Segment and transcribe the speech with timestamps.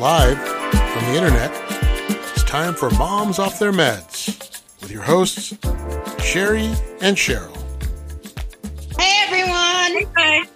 [0.00, 1.50] live from the internet.
[2.32, 5.52] It's time for Moms Off Their Meds with your hosts,
[6.22, 7.54] Cheri and Cheryl.
[8.98, 10.10] Hey everyone!
[10.16, 10.46] Hi.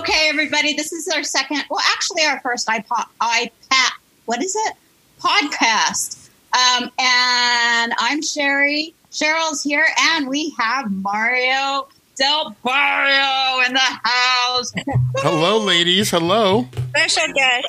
[0.00, 3.90] Okay, everybody, this is our second, well, actually, our first iPod, iPad,
[4.24, 4.74] what is it?
[5.20, 6.28] Podcast.
[6.52, 8.94] Um, and I'm Cheri.
[9.12, 11.86] Cheryl's here, and we have Mario
[12.16, 14.72] Del Barrio in the house.
[15.18, 16.10] Hello, ladies.
[16.10, 16.66] Hello.
[16.90, 17.68] Special guest.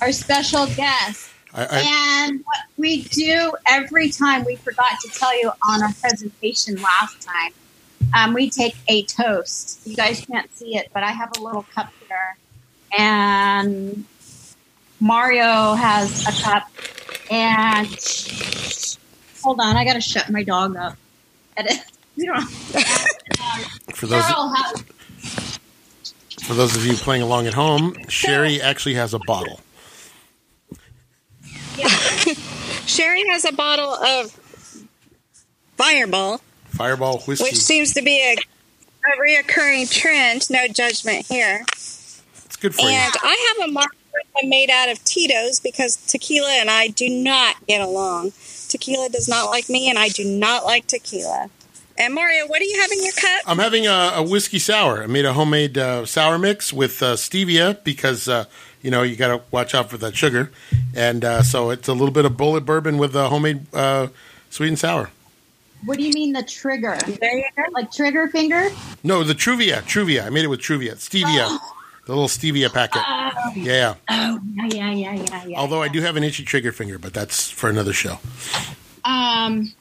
[0.00, 1.30] Our special guest.
[1.52, 5.92] I, I, And what we do every time, we forgot to tell you on our
[6.00, 7.52] presentation last time,
[8.16, 9.80] um, we take a toast.
[9.84, 12.36] You guys can't see it, but I have a little cup here.
[12.96, 14.04] And
[15.00, 16.70] Mario has a cup.
[17.30, 17.88] And
[19.42, 20.96] hold on, I got to shut my dog up.
[22.16, 22.42] You don't.
[23.94, 24.84] for those has,
[26.42, 29.60] for those of you playing along at home, Cheri actually has a bottle.
[32.86, 34.30] Cheri has a bottle of
[35.76, 37.44] Fireball, Fireball whiskey.
[37.44, 40.50] which seems to be a, a reoccurring trend.
[40.50, 41.64] No judgment here.
[41.72, 42.96] It's good for And you.
[42.96, 47.56] And I have a margarita made out of Tito's because tequila and I do not
[47.66, 48.32] get along.
[48.68, 51.50] Tequila does not like me, and I do not like tequila.
[51.98, 53.42] And Mario, what do you have in your cup?
[53.46, 55.02] I'm having a, a whiskey sour.
[55.02, 58.44] I made a homemade uh, sour mix with uh, stevia because uh,
[58.82, 60.50] you know you got to watch out for that sugar,
[60.94, 64.08] and uh, so it's a little bit of Bulleit bourbon with a homemade uh,
[64.50, 65.10] sweet and sour.
[65.84, 66.98] what do you mean the trigger?
[67.06, 67.62] There you go.
[67.72, 68.68] Like trigger finger?
[69.02, 70.26] No, the Truvia, Truvia.
[70.26, 71.58] I made it with Truvia, stevia,
[72.06, 73.02] the little stevia packet.
[73.56, 73.94] Yeah.
[74.08, 75.58] Oh, yeah, yeah, yeah, yeah, yeah.
[75.58, 78.18] Although I do have an itchy trigger finger, but that's for another show.
[79.04, 79.72] Um,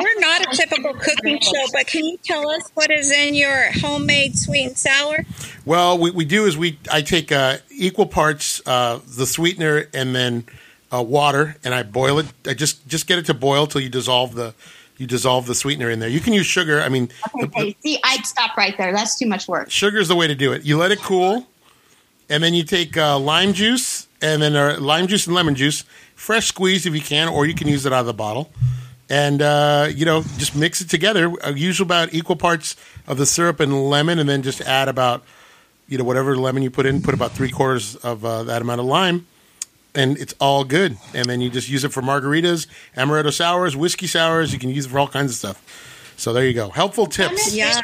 [0.00, 3.70] We're not a typical cooking show, but can you tell us what is in your
[3.80, 5.24] homemade sweet and sour?
[5.66, 10.14] Well, what we do is we I take uh, equal parts uh, the sweetener and
[10.14, 10.44] then
[10.92, 12.26] uh, water, and I boil it.
[12.46, 14.54] I just just get it to boil till you dissolve the
[14.96, 16.08] you dissolve the sweetener in there.
[16.08, 16.80] You can use sugar.
[16.80, 18.92] I mean, the- the- okay, see, I'd stop right there.
[18.92, 19.70] That's too much work.
[19.70, 20.64] sugar is the way to do it.
[20.64, 21.46] You let it cool,
[22.28, 25.84] and then you take uh, lime juice and then uh, lime juice and lemon juice,
[26.14, 28.50] fresh squeeze if you can, or you can use it out of the bottle.
[29.10, 31.32] And uh, you know, just mix it together.
[31.44, 32.76] Uh, use about equal parts
[33.08, 35.24] of the syrup and lemon, and then just add about
[35.88, 37.02] you know whatever lemon you put in.
[37.02, 39.26] Put about three quarters of uh, that amount of lime,
[39.96, 40.96] and it's all good.
[41.12, 44.52] And then you just use it for margaritas, amaretto sours, whiskey sours.
[44.52, 46.14] You can use it for all kinds of stuff.
[46.16, 46.70] So there you go.
[46.70, 47.54] Helpful tips.
[47.54, 47.80] Yeah.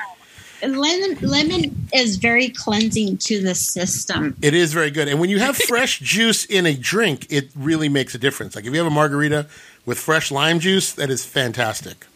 [0.63, 4.37] Lemon, lemon is very cleansing to the system.
[4.41, 5.09] It is very good.
[5.09, 8.57] And when you have fresh juice in a drink, it really makes a difference.
[8.57, 9.47] Like if you have a margarita
[9.87, 12.07] with fresh lime juice, that is fantastic.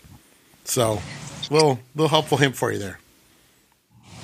[0.64, 1.00] So,
[1.50, 2.98] little little helpful hint for you there.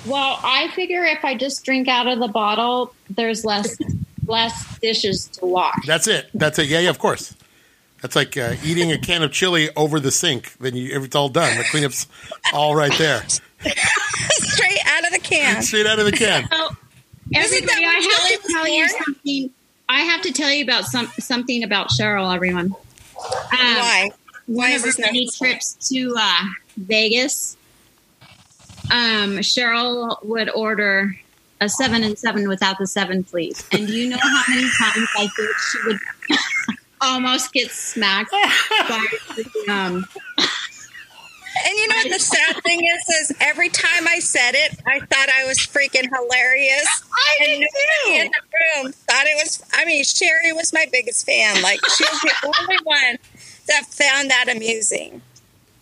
[0.05, 3.77] Well, I figure if I just drink out of the bottle, there's less
[4.27, 5.85] less dishes to wash.
[5.85, 6.29] That's it.
[6.33, 6.67] That's it.
[6.67, 7.35] Yeah, yeah, of course.
[8.01, 10.55] That's like uh, eating a can of chili over the sink.
[10.59, 11.57] Then you, it's all done.
[11.57, 12.07] The cleanup's
[12.53, 13.23] all right there,
[14.29, 15.61] Straight out of the can.
[15.63, 16.47] straight out of the can.
[16.49, 16.69] So,
[17.33, 19.49] everybody, I have to tell was you something.
[19.89, 22.33] I have to tell you about some something about Cheryl.
[22.33, 22.75] Everyone,
[23.17, 24.09] Why?
[24.45, 25.51] Why one is of her many necessary?
[25.51, 26.43] trips to uh,
[26.77, 27.57] Vegas,
[28.91, 31.17] um, Cheryl would order
[31.59, 33.63] a seven and seven without the seven, please.
[33.71, 35.99] And do you know how many times I think she would
[37.01, 40.05] almost get smacked by the, um,
[41.65, 43.29] And you know what the sad thing is?
[43.31, 46.85] Is every time I said it, I thought I was freaking hilarious.
[47.13, 49.63] I and nobody in the room thought it was.
[49.73, 51.61] I mean, Cheri was my biggest fan.
[51.61, 53.17] Like she was the only one
[53.67, 55.21] that found that amusing.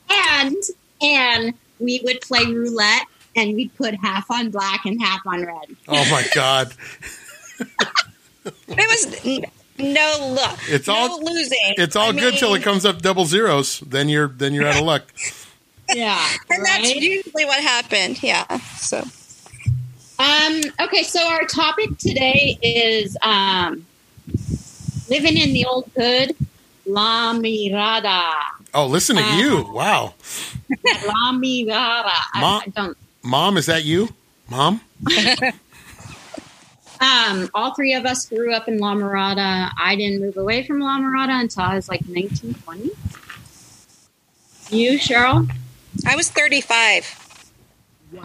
[0.10, 0.56] and
[1.02, 3.06] and we would play roulette
[3.36, 5.76] and we'd put half on black and half on red.
[5.88, 6.74] Oh my god!
[8.46, 9.46] It was
[9.78, 10.60] no luck.
[10.68, 11.74] It's no all- losing.
[11.78, 13.80] It's all I good till it comes up double zeros.
[13.82, 15.04] Then you're then you're out of luck.
[15.94, 18.22] Yeah, And that's usually what happened.
[18.24, 18.46] Yeah.
[18.78, 19.04] So
[20.18, 23.86] Um, okay, so our topic today is um,
[25.10, 26.36] living in the old hood,
[26.86, 28.34] La Mirada.
[28.74, 29.72] Oh, listen to Uh, you!
[29.74, 30.14] Wow,
[31.06, 32.12] La Mirada.
[32.34, 32.98] I, Ma- I don't.
[33.24, 34.10] mom, is that you,
[34.50, 34.82] mom?
[37.02, 39.70] Um, all three of us grew up in La Mirada.
[39.78, 42.90] I didn't move away from La Mirada until I was like 19, 20.
[44.70, 45.48] You, Cheryl?
[46.06, 47.52] I was 35.
[48.12, 48.22] No.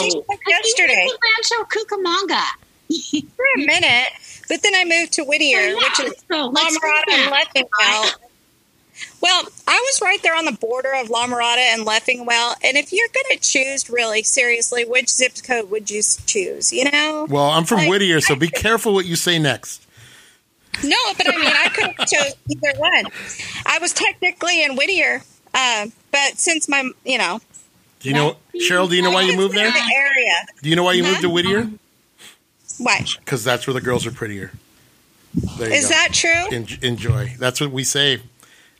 [0.00, 1.08] Seems like I think yesterday.
[1.08, 2.42] Rancho Cucamonga.
[3.36, 4.08] For a minute,
[4.48, 7.32] but then I moved to Whittier, Oh, yeah, which is so La Mirada and.
[7.32, 8.14] Leffingwell.
[9.20, 12.54] Well, I was right there on the border of La Mirada and Leffingwell.
[12.62, 16.72] And if you're going to choose, really, seriously, which zip code would you choose?
[16.72, 17.26] You know?
[17.28, 19.84] Well, I'm from Like, Whittier, so be careful what you say next.
[20.84, 23.06] No, but I mean, I could have chose either one.
[23.66, 25.22] I was technically in Whittier,
[25.54, 27.40] uh, but since my, you know,
[28.00, 28.88] Do you know, Cheryl?
[28.88, 29.70] Do you know why you moved there?
[29.70, 30.32] the area.
[30.62, 31.10] Do you know why you Huh?
[31.10, 31.70] moved to Whittier?
[32.78, 34.52] Why Because that's where the girls are prettier.
[35.58, 35.88] There you is go.
[35.90, 36.46] that true?
[36.56, 37.34] En- enjoy?
[37.38, 38.20] That's what we say.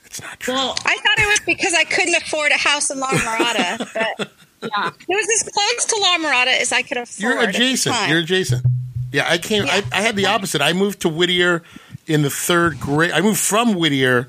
[0.05, 0.55] It's not true.
[0.55, 4.31] Well, I thought it was because I couldn't afford a house in La Mirada, but
[4.63, 4.89] yeah.
[4.89, 7.21] it was as close to La Mirada as I could afford.
[7.21, 7.95] You're adjacent.
[8.09, 8.65] You're adjacent.
[9.13, 9.65] Yeah, I came.
[9.67, 10.61] I, I had the opposite.
[10.63, 11.63] I moved to Whittier
[12.07, 13.11] in the third grade.
[13.13, 14.29] I moved from Whittier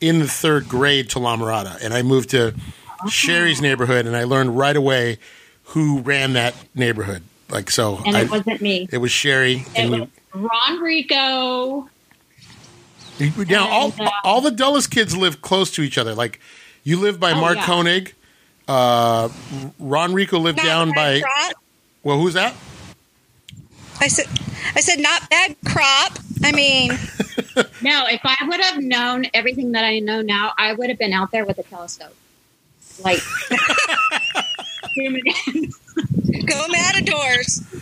[0.00, 2.54] in the third grade to La Mirada, and I moved to
[3.08, 5.18] Cheri's neighborhood, and I learned right away
[5.64, 7.22] who ran that neighborhood.
[7.50, 8.88] Like so, And I, it wasn't me.
[8.92, 9.60] it was Cheri.
[9.60, 11.88] It And was Ron Rico.
[13.18, 16.14] you, you- now all uh, all the Dulles kids live close to each other.
[16.14, 16.40] Like
[16.84, 17.64] you live by Oh, Mark yeah.
[17.66, 18.14] Koenig.
[18.68, 19.30] Uh,
[19.78, 21.52] Ron Rico lived Not down by crop.
[22.02, 22.54] well, who's that?
[24.00, 24.26] I said,
[24.76, 26.18] I said, not bad crop.
[26.44, 26.90] I mean,
[27.82, 31.12] No, if I would have known everything that I know now, I would have been
[31.12, 32.14] out there with a telescope.
[33.02, 33.20] Like,
[36.46, 37.62] go Matadors.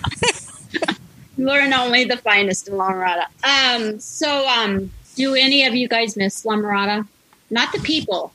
[1.38, 3.26] learn only the finest in La Mirada.
[3.44, 7.06] Um, so, um, do any of you guys miss La Mirada?
[7.50, 8.32] Not the people.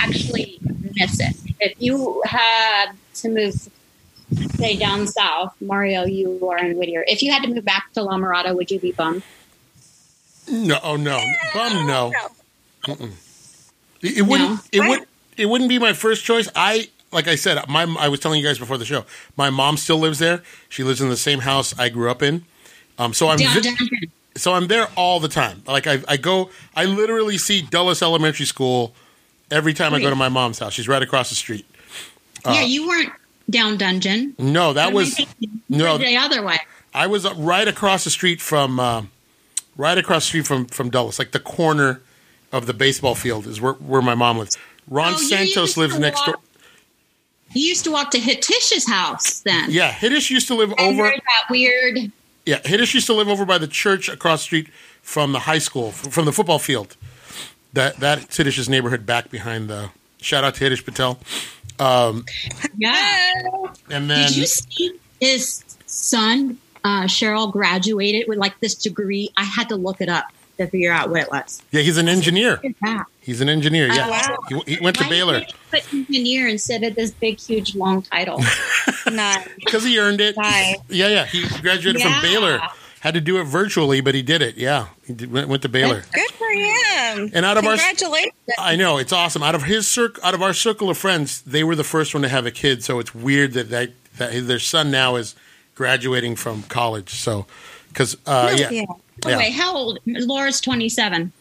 [0.00, 0.58] Actually,
[0.94, 1.36] miss it.
[1.60, 3.68] If you had to move,
[4.56, 7.04] say down south, Mario, you are in Whittier.
[7.06, 9.22] If you had to move back to La Mirada, would you be bummed?
[10.48, 11.20] No, oh no,
[11.54, 12.12] bum no.
[12.88, 14.50] It, it wouldn't.
[14.50, 14.58] No.
[14.72, 15.08] It would.
[15.36, 16.48] It wouldn't be my first choice.
[16.54, 17.58] I like I said.
[17.68, 19.04] My I was telling you guys before the show.
[19.36, 20.42] My mom still lives there.
[20.68, 22.44] She lives in the same house I grew up in.
[22.98, 23.88] Um, so I'm Down, down, down.
[24.36, 25.62] so I'm there all the time.
[25.66, 26.50] Like I, I go.
[26.74, 28.94] I literally see Dulles Elementary School
[29.50, 30.72] every time I go to my mom's house.
[30.72, 31.66] She's right across the street.
[32.44, 33.12] yeah, you weren't
[33.50, 34.34] down dungeon.
[34.38, 35.20] No, that was
[35.68, 35.98] no.
[35.98, 36.58] the other way.
[36.94, 39.02] I was right across the street from, uh,
[39.76, 42.00] right across the street from from Dulles, like the corner
[42.52, 44.56] of the baseball field is where where my mom lives.
[44.88, 46.34] Ron Oh, Santos lives next door.
[46.34, 46.44] walk-
[47.52, 49.70] You used to walk to Hitesh's house then.
[49.70, 51.08] Yeah, Hitesh used to live And over.
[51.10, 52.12] that weird.
[52.44, 54.68] Yeah, Hitesh used to live over by the church across the street
[55.02, 56.96] from the high school, from the football field.
[57.72, 59.90] That that's Hitesh's neighborhood back behind the.
[60.20, 61.18] Shout out to Hitesh Patel.
[61.78, 62.24] Um,
[62.78, 63.32] yeah.
[63.90, 69.30] And then Did you see his son, uh, Cheryl, graduated with like this degree?
[69.36, 70.24] I had to look it up
[70.58, 71.62] to figure out what it was.
[71.70, 72.60] yeah, he's an engineer.
[73.20, 73.88] He's an engineer.
[73.88, 74.10] Yeah, Oh,
[74.54, 74.62] wow.
[74.64, 78.40] he, he went to Why Baylor Put engineer instead of this big, huge, long title.
[79.04, 80.36] Because he earned it.
[80.36, 80.76] Nice.
[80.88, 81.26] Yeah, yeah.
[81.26, 82.12] He graduated Yeah.
[82.12, 82.60] from Baylor.
[83.00, 84.56] Had to do it virtually, but he did it.
[84.56, 86.02] Yeah, he did, went, went to Baylor.
[86.12, 87.30] Good for him.
[87.34, 88.32] And out of our- Congratulations.
[88.58, 89.42] I know it's awesome.
[89.42, 92.22] Out of his circle, out of our circle of friends, they were the first one
[92.22, 92.82] to have a kid.
[92.82, 95.36] So it's weird that that, that their son now is
[95.76, 97.10] graduating from college.
[97.10, 97.46] So
[97.88, 98.84] because uh, yeah, Yeah.
[99.24, 99.38] Oh, Yeah.
[99.38, 99.98] wait, how old?
[100.06, 101.32] Laura's 27.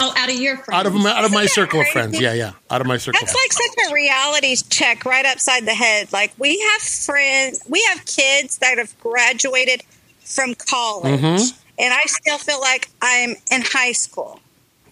[0.00, 0.80] Oh, out of your friends.
[0.80, 2.86] out of my, out of my Isn't that circle of friends, yeah, yeah, out of
[2.88, 3.20] my circle.
[3.20, 6.12] That's like such a reality check right upside the head.
[6.12, 9.82] Like we have friends, we have kids that have graduated
[10.24, 11.52] from college, Mhm.
[11.78, 14.40] and I still feel like I'm in high school.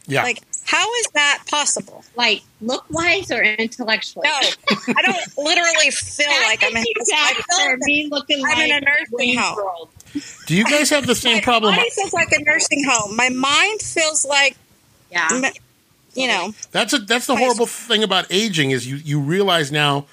[0.07, 2.05] yeah, Like, how is that possible?
[2.17, 4.29] Like, look wise or intellectually?
[4.29, 4.41] No,
[4.97, 6.85] I don't literally feel like I'm in.
[7.15, 9.57] I feel like me looking I'm like in a nursing home.
[9.57, 9.89] World.
[10.47, 11.75] do you guys have the same my problem?
[11.75, 13.17] body feels like a nursing home.
[13.17, 14.57] My mind feels like,
[15.11, 15.29] Yeah.
[15.31, 15.53] m-
[16.15, 19.73] you know, That's a, that's the High horrible thing about aging is you you realize
[19.73, 20.07] now.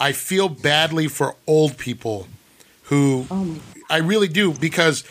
[0.00, 2.26] I feel badly for old people
[2.84, 3.56] who Oh
[3.88, 5.04] I really do because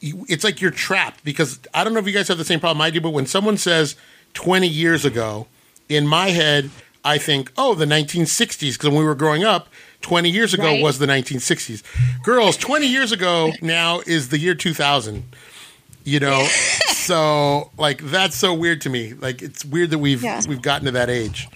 [0.00, 1.22] you, it's like you're trapped.
[1.24, 3.26] Because I don't know if you guys have the same problem I do, but when
[3.26, 3.96] someone says
[4.38, 5.48] 20 years ago,
[5.88, 6.70] in my head,
[7.04, 8.74] I think, oh, the 1960s.
[8.74, 9.66] Because when we were growing up,
[10.02, 10.80] 20 years ago Right.
[10.80, 11.82] was the 1960s.
[12.22, 15.24] Girls, 20 years ago now is the year 2000.
[16.04, 16.46] You know,
[16.92, 19.12] so like that's so weird to me.
[19.14, 20.40] Like it's weird that we've Yeah.
[20.48, 21.48] we've gotten to that age.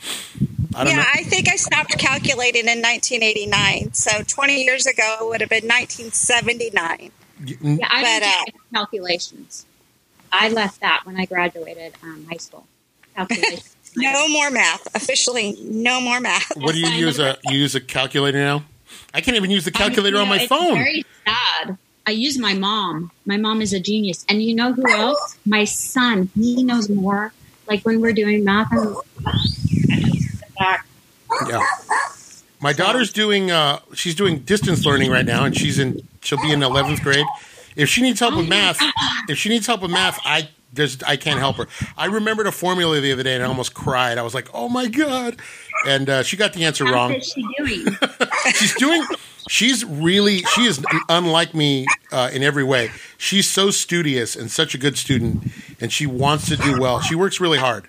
[0.74, 1.08] I don't yeah, know.
[1.14, 3.94] I think I stopped calculating in 1989.
[3.94, 7.12] So 20 years ago it would have been 1979.
[7.46, 9.66] Yeah, I But, don't uh, do calculations.
[10.32, 12.66] I left that when I graduated um, high school.
[13.14, 13.68] Calculations.
[13.94, 14.88] No more math.
[14.94, 16.50] Officially, no more math.
[16.56, 18.64] what do you use a you use a calculator now?
[19.12, 20.76] I can't even use the I mean, calculator you on my it's phone.
[20.76, 21.76] Very sad.
[22.06, 23.10] I use my mom.
[23.26, 25.36] My mom is a genius, and you know who else?
[25.44, 26.30] My son.
[26.34, 27.34] He knows more.
[27.68, 28.96] Like when we're doing math, I'm
[30.58, 30.86] back.
[31.46, 31.60] Yeah.
[32.60, 36.52] My daughter's doing uh she's doing distance learning right now and she's in she'll be
[36.52, 37.26] in 11th grade.
[37.76, 38.78] If she needs help with math,
[39.28, 41.68] if she needs help with math, I there's I can't help her.
[41.96, 44.18] I remembered a formula the other day and I almost cried.
[44.18, 45.40] I was like, "Oh my god."
[45.86, 47.14] And uh, she got the answer How wrong.
[47.14, 47.96] is she doing?
[48.54, 49.04] She's doing
[49.48, 52.90] she's really she is unlike me uh, in every way.
[53.18, 55.44] she's so studious and such a good student,
[55.80, 57.00] and she wants to do well.
[57.00, 57.88] She works really hard.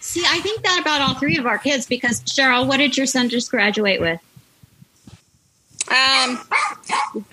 [0.00, 3.06] See, I think that about all three of our kids because Cheryl, what did your
[3.06, 4.20] son just graduate with?
[5.90, 6.40] Um,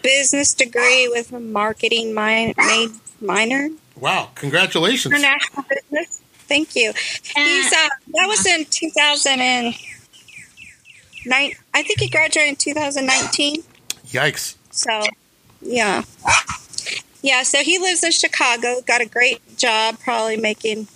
[0.02, 3.70] business degree with a marketing mi- made minor.
[4.00, 4.30] Wow!
[4.36, 5.14] Congratulations.
[5.14, 6.22] International business.
[6.48, 6.92] Thank you.
[6.94, 9.74] He's uh, that was in 2009.
[11.74, 13.64] I think he graduated in 2019.
[14.08, 14.56] Yikes!
[14.72, 15.04] So,
[15.62, 16.04] yeah,
[17.22, 17.44] yeah.
[17.44, 18.82] So he lives in Chicago.
[18.86, 20.88] Got a great job, probably making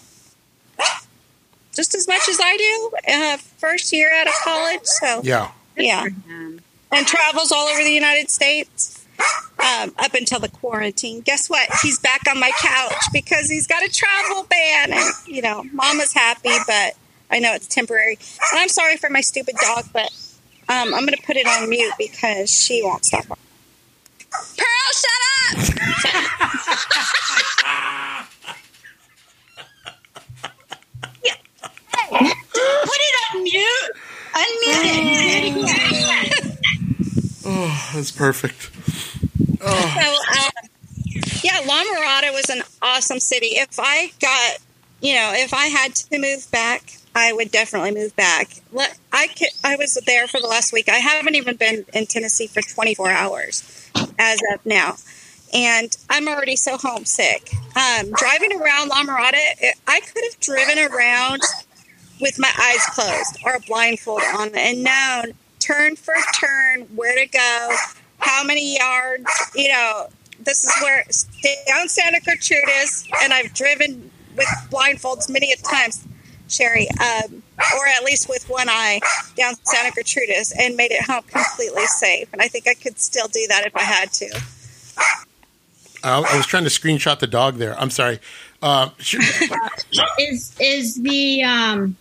[1.73, 2.91] just as much as I do.
[3.07, 4.81] Uh, first year out of college.
[4.83, 5.51] So Yeah.
[5.77, 6.07] yeah,
[6.91, 8.96] and travels all over the United States.
[9.59, 11.21] Um, up until the quarantine.
[11.21, 11.67] Guess what?
[11.81, 14.93] He's back on my couch because he's got a travel ban.
[14.93, 16.93] And, you know, mama's happy, but
[17.29, 18.17] I know it's temporary.
[18.51, 20.11] And I'm sorry for my stupid dog, but
[20.69, 23.25] um, I'm going to put it on mute because she won't stop.
[23.25, 23.37] Pearl,
[24.93, 25.21] shut
[25.51, 26.27] up!
[32.09, 33.91] Put it on mute.
[34.33, 34.85] Unmute
[36.13, 36.57] it.
[37.45, 38.71] Oh, that's perfect.
[39.59, 40.69] So, um,
[41.43, 43.47] yeah, La Mirada was an awesome city.
[43.47, 44.57] If I got,
[45.01, 48.49] you know, if I had to move back, I would definitely move back.
[49.11, 49.27] I
[49.63, 50.89] I was there for the last week.
[50.89, 54.95] I haven't even been in Tennessee for 24 hours as of now.
[55.53, 57.51] And I'm already so homesick.
[57.75, 59.39] Um, driving around La Mirada,
[59.87, 61.41] I could have driven around
[62.19, 67.25] with my eyes closed or a blindfold on and known turn for turn where to
[67.25, 67.75] go,
[68.27, 70.07] how many yards, you know,
[70.39, 71.03] this is where
[71.67, 76.05] down Santa Gertrudes, and I've driven with blindfolds many a times,
[76.47, 77.41] Cheri, um,
[77.75, 78.99] or at least with one eye
[79.35, 82.27] down Santa Gertrudes, and made it home completely safe.
[82.33, 84.41] And I think I could still do that if I had to.
[86.03, 87.79] I, I was trying to screenshot the dog there.
[87.79, 88.19] I'm sorry.
[88.61, 89.15] Uh, sh-
[90.19, 91.95] Is is the um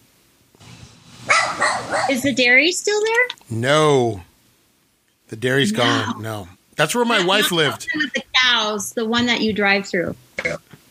[2.10, 3.26] is the dairy still there?
[3.50, 4.22] no,
[5.28, 6.22] the dairy's gone.
[6.22, 7.82] No, that's where my wife lived.
[7.82, 10.14] the one With the cows, the one that you drive through.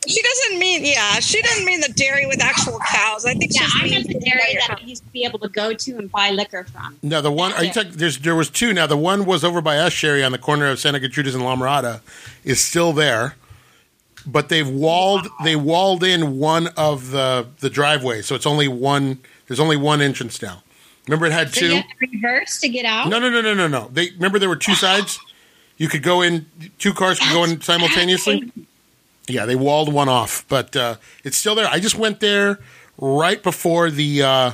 [0.08, 3.26] She doesn't mean, yeah, she doesn't mean the dairy with actual cows.
[3.26, 5.40] I think Yeah, she I means meant the dairy that I used to be able
[5.40, 6.98] to go to and buy liquor from.
[7.02, 8.72] No, the one are you talking, there's there was two.
[8.72, 11.44] Now the one was over by us, Cheri, on the corner of Santa Gertrudes and
[11.44, 12.02] La Mirada,
[12.44, 13.36] is still there,
[14.28, 19.18] but they've walled they walled in one of the the driveways, so it's only one.
[19.48, 20.62] There's only one entrance now.
[21.08, 21.68] Remember, it had So two.
[21.68, 23.10] you have to reverse to get out.
[23.10, 23.90] No, no, no, no, no, no.
[23.92, 25.20] They remember there were two sides.
[25.78, 26.46] You could go in.
[26.80, 28.52] Two cars could go in simultaneously.
[29.28, 31.68] Yeah, they walled one off, but uh, it's still there.
[31.68, 32.60] I just went there
[32.98, 34.52] right before the uh,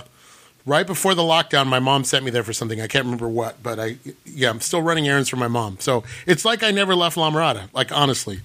[0.65, 1.67] right before the lockdown.
[1.67, 2.79] My mom sent me there for something.
[2.81, 5.77] I can't remember what, but I yeah, I'm still running errands for my mom.
[5.79, 7.69] So it's like I never left La Mirada.
[7.73, 8.39] Like honestly,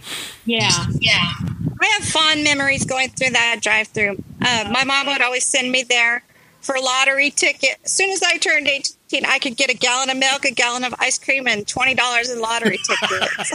[0.44, 0.68] Yeah,
[1.00, 1.32] yeah.
[1.80, 4.16] I have fond memories going through that drive-through.
[4.42, 6.22] Uh, my mom would always send me there
[6.66, 7.78] for a lottery ticket.
[7.84, 10.82] As soon as I turned 18, I could get a gallon of milk, a gallon
[10.82, 13.52] of ice cream, and twenty dollars in lottery tickets.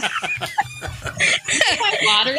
[2.04, 2.38] Lottery.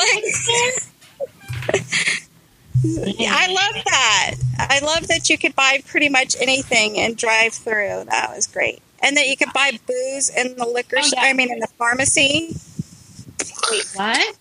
[2.86, 4.36] I love that.
[4.58, 8.06] I love that you could buy pretty much anything and drive through.
[8.10, 8.82] That was great.
[9.02, 10.98] And that you could buy booze in the liquor.
[11.00, 12.56] Oh, I mean, in the pharmacy.
[13.72, 14.36] Wait, what?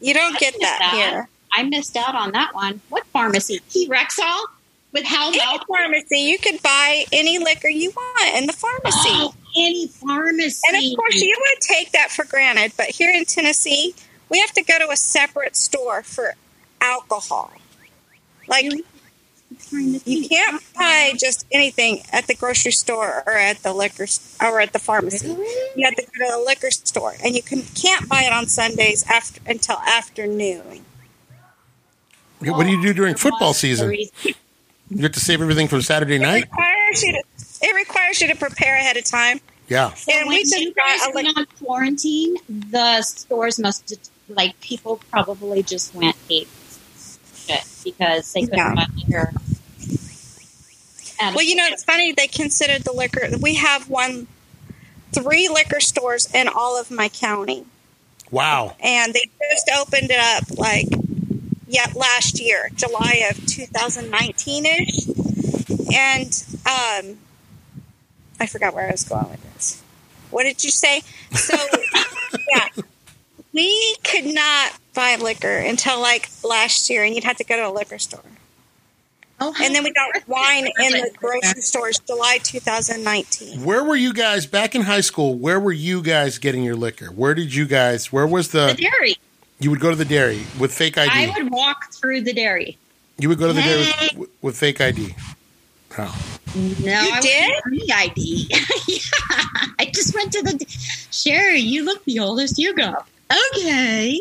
[0.00, 0.94] You don't get that, that.
[0.94, 1.28] here.
[1.52, 2.80] I missed out on that one.
[2.88, 3.60] What pharmacy?
[3.70, 4.44] T Rexall
[4.92, 9.08] with how In the pharmacy, you could buy any liquor you want in the pharmacy.
[9.10, 10.60] Oh, any pharmacy.
[10.68, 13.94] And of course, you would take that for granted, but here in Tennessee,
[14.28, 16.34] we have to go to a separate store for
[16.80, 17.52] alcohol.
[18.48, 20.60] Like, you can't uh-uh.
[20.76, 24.78] buy just anything at the grocery store or at the liquor s- or at the
[24.78, 25.28] pharmacy.
[25.76, 28.46] You have to go to the liquor store, and you can, can't buy it on
[28.46, 30.84] Sundays after until afternoon.
[32.40, 33.96] what do you do during football season?
[34.90, 36.44] You have to save everything from Saturday It night.
[36.50, 37.22] requires you to.
[37.62, 39.40] It requires you to prepare ahead of time.
[39.68, 43.86] Yeah, So and when we just you got guys went on quarantine, the stores must
[43.86, 46.48] just, like people probably just went ape
[47.36, 48.74] shit because they couldn't Yeah.
[48.74, 49.32] buy liquor.
[51.20, 52.10] Well, you know, it's funny.
[52.12, 53.28] They considered the liquor.
[53.40, 54.26] We have one,
[55.12, 57.64] three liquor stores in all of my county,
[58.30, 58.74] wow.
[58.80, 60.88] and they just opened it up like,
[61.70, 65.06] yeah, last year, July of 2019 ish.
[65.94, 67.18] And um,
[68.40, 69.82] I forgot where I was going with this.
[70.30, 71.02] What did you say?
[71.32, 71.56] So,
[72.54, 72.68] yeah,
[73.52, 77.68] we could not buy liquor until like last year, and you'd have to go to
[77.68, 78.20] a liquor store.
[79.40, 83.64] oh, And then we got wine in the grocery stores July 2019.
[83.64, 85.36] Where were you guys back in high school?
[85.38, 87.06] Where were you guys getting your liquor?
[87.06, 88.12] Where did you guys?
[88.12, 88.82] Where was the the?
[88.90, 89.16] dairy.
[89.60, 91.10] You would go to the dairy with fake ID.
[91.12, 92.78] I would walk through the dairy.
[93.18, 93.86] you would go to the dairy
[94.16, 95.14] with, with fake ID.
[95.98, 96.38] Oh.
[96.82, 97.52] No, I did?
[97.64, 98.48] wouldn't ID.
[98.88, 98.98] yeah,
[99.78, 100.52] I just went to the.
[101.10, 102.58] Cheri, you look the oldest.
[102.58, 102.94] You go.
[103.54, 104.20] Okay.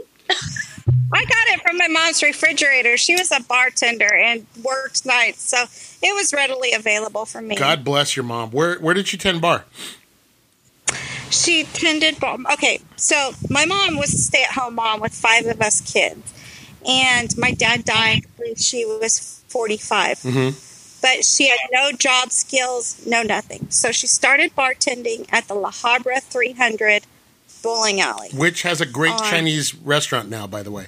[1.12, 2.98] I got it from my mom's refrigerator.
[2.98, 5.64] She was a bartender and worked nights, so
[6.06, 7.56] it was readily available for me.
[7.56, 8.52] God bless your mom.
[8.52, 9.66] Where where did she tend bar?
[11.30, 12.38] She tended bar.
[12.54, 16.34] Okay, so my mom was a stay at home mom with five of us kids,
[16.88, 20.20] and my dad died when she was 45.
[20.20, 20.66] Mm-hmm.
[21.02, 23.70] But she had no job skills, no nothing.
[23.70, 27.04] So she started bartending at the La Habra 300
[27.64, 28.30] bowling alley.
[28.34, 30.88] Which has a great Chinese restaurant now, by the way.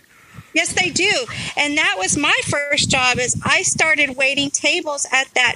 [0.54, 1.12] Yes, they do.
[1.56, 3.20] And that was my first job.
[3.20, 5.56] Is I started waiting tables at that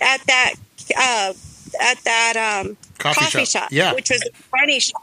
[0.00, 0.54] at that
[0.96, 1.32] uh,
[1.80, 3.62] at that um, Coffee coffee, shop.
[3.64, 3.94] shop, Yeah.
[3.94, 5.02] which was a Chinese shop,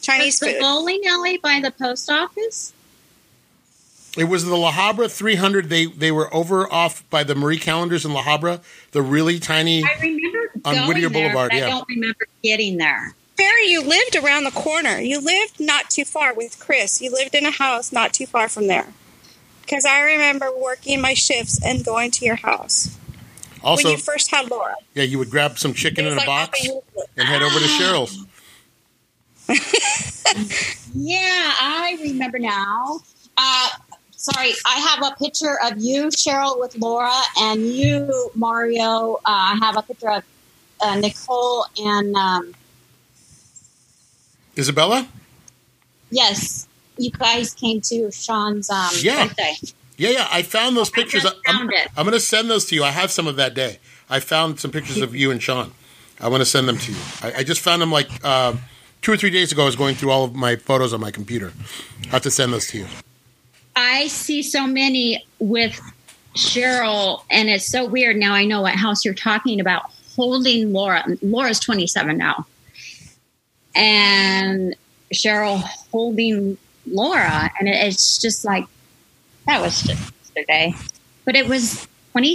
[0.00, 0.60] Chinese Was the food.
[0.60, 2.72] bowling alley by the post office?
[4.16, 5.68] It was the La Habra 300.
[5.68, 9.82] They they were over off by the Marie Callender's in La Habra, the really tiny.
[9.84, 11.66] I remember On going Whittier there, Boulevard, but yeah.
[11.66, 13.14] I don't remember getting there.
[13.36, 15.00] Barry, you lived around the corner.
[15.00, 17.02] You lived not too far with Chris.
[17.02, 18.86] You lived in a house not too far from there.
[19.62, 22.90] Because I remember working my shifts and going to your house
[23.64, 24.76] Also, when you first had Laura.
[24.94, 26.83] yeah, you would grab some chicken in a like box helping you-
[27.16, 28.24] and head over to Cheryl's.
[30.96, 31.18] Yeah,
[31.60, 33.00] I remember now.
[33.36, 33.68] Uh,
[34.12, 39.16] sorry, I have a picture of you, Cheryl, with Laura, and you, Mario.
[39.16, 40.22] Uh, I have a picture of
[40.80, 42.54] uh, Nicole and um,
[44.56, 45.08] Isabella?
[46.10, 49.26] yes, you guys came to Sean's um, Yeah.
[49.26, 49.54] birthday.
[49.96, 50.28] Yeah, yeah.
[50.30, 51.24] I found those pictures.
[51.24, 51.34] it.
[51.46, 52.84] I'm going to send those to you.
[52.84, 53.78] I have some of that day.
[54.08, 55.72] I found some pictures of you and Sean.
[56.24, 56.98] I want to send them to you.
[57.20, 58.54] I, I just found them like uh,
[59.02, 59.62] two or three days ago.
[59.62, 61.52] I was going through all of my photos on my computer.
[62.04, 62.86] I have to send those to you.
[63.76, 65.78] I see so many with
[66.34, 68.16] Cheryl, and it's so weird.
[68.16, 69.82] Now I know what house you're talking about.
[70.16, 71.04] Holding Laura.
[71.20, 72.46] Laura's 27 now,
[73.76, 74.74] and
[75.12, 75.60] Cheryl
[75.92, 76.56] holding
[76.86, 78.64] Laura, and it, it's just like
[79.46, 80.72] that was just yesterday,
[81.26, 82.34] but it was 20,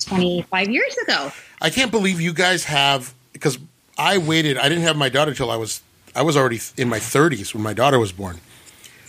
[0.00, 1.30] 25 years ago.
[1.60, 3.58] I can't believe you guys have because
[3.96, 4.56] I waited.
[4.58, 5.82] I didn't have my daughter till I was
[6.14, 8.40] I was already in my 30s when my daughter was born.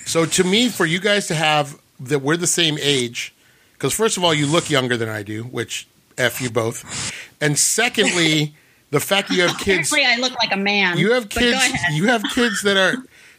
[0.06, 3.34] So to me, for you guys to have that we're the same age,
[3.74, 7.58] because first of all, you look younger than I do, which f you both, and
[7.58, 8.54] secondly,
[8.92, 10.98] the fact that you have kids, Apparently, I look like a man.
[10.98, 11.58] you have kids,
[11.92, 12.96] you have kids that are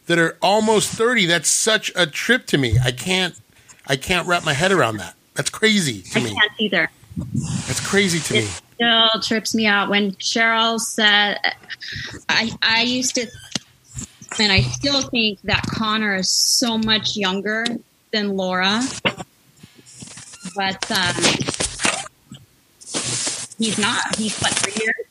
[0.07, 1.27] that are almost 30.
[1.27, 2.79] That's such a trip to me.
[2.83, 3.39] I can't
[3.87, 5.15] I can't wrap my head around that.
[5.35, 6.35] That's crazy to I me.
[6.35, 6.91] can't either.
[7.67, 8.49] That's crazy to me.
[8.75, 11.39] still trips me out when Cheryl said,
[12.29, 13.27] I, I used to,
[14.39, 17.65] and I still think that Connor is so much younger
[18.13, 18.83] than Laura.
[20.57, 21.15] But um,
[23.59, 24.17] he's not.
[24.17, 25.07] He's what, three years?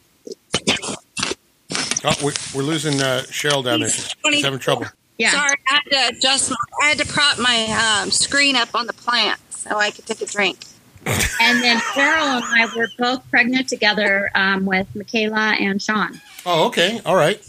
[2.04, 3.90] Oh, we're, we're losing uh, Cheryl down there.
[3.90, 4.86] She's having trouble.
[5.18, 5.32] Yeah.
[5.32, 6.50] Sorry, I had to adjust.
[6.50, 10.06] My, I had to prop my um, screen up on the plant so I could
[10.06, 10.60] take a drink.
[11.06, 16.20] And then Cheryl and I were both pregnant together um, with Michaela and Sean.
[16.46, 17.02] Oh, okay.
[17.06, 17.42] All right.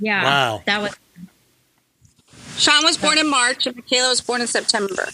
[0.00, 0.24] Yeah.
[0.24, 0.62] Wow.
[0.66, 0.96] That was,
[2.56, 5.08] Sean was born in March and Michaela was born in September.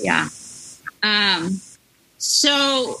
[0.00, 0.28] yeah.
[1.02, 1.60] Um,
[2.18, 3.00] so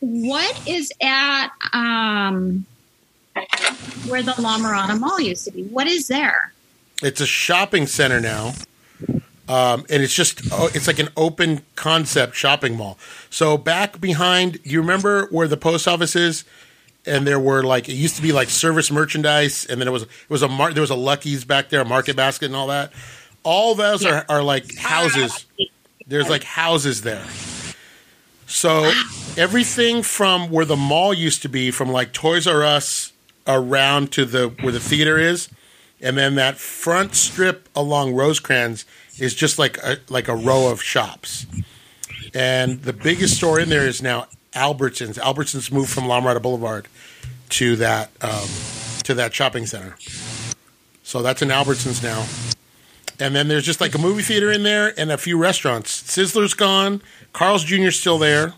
[0.00, 2.66] what is at um,
[4.06, 5.62] where the La Mirada Mall used to be?
[5.64, 6.52] What is there?
[7.02, 8.52] It's a shopping center now.
[9.48, 12.98] Um, and it's just, oh, it's like an open concept shopping mall.
[13.28, 16.44] So back behind, you remember where the post office is?
[17.04, 19.66] And there were like, it used to be like service merchandise.
[19.66, 21.84] And then it was, it was a mar- there was a Lucky's back there, a
[21.84, 22.92] market basket and all that.
[23.42, 25.46] All those are, are like houses.
[26.06, 27.26] There's like houses there.
[28.46, 28.92] So
[29.36, 33.12] everything from where the mall used to be, from like Toys R Us
[33.46, 35.48] around to the where the theater is,
[36.00, 38.84] and then that front strip along Rosecrans
[39.18, 41.46] is just like a, like a row of shops.
[42.34, 45.18] And the biggest store in there is now Albertsons.
[45.18, 46.88] Albertsons moved from La Mirada Boulevard
[47.50, 48.48] to that um,
[49.04, 49.96] to that shopping center.
[51.02, 52.26] So that's an Albertsons now.
[53.20, 56.02] And then there's just like a movie theater in there and a few restaurants.
[56.02, 57.02] Sizzler's gone.
[57.32, 57.88] Carl's Jr.
[57.88, 58.54] is still there.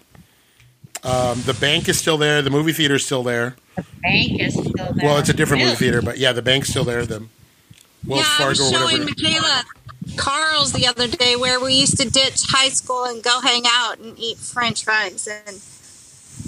[1.02, 2.40] Um, the bank is still there.
[2.40, 3.56] The movie theater is still there.
[3.76, 4.94] The bank is still there.
[5.02, 7.04] Well, it's a different movie theater, but yeah, the bank's still there.
[7.04, 7.26] The
[8.06, 9.04] Wells yeah, I Fargo was or showing whatever.
[9.04, 9.64] Michaela
[10.16, 13.98] Carl's the other day where we used to ditch high school and go hang out
[13.98, 15.60] and eat French fries and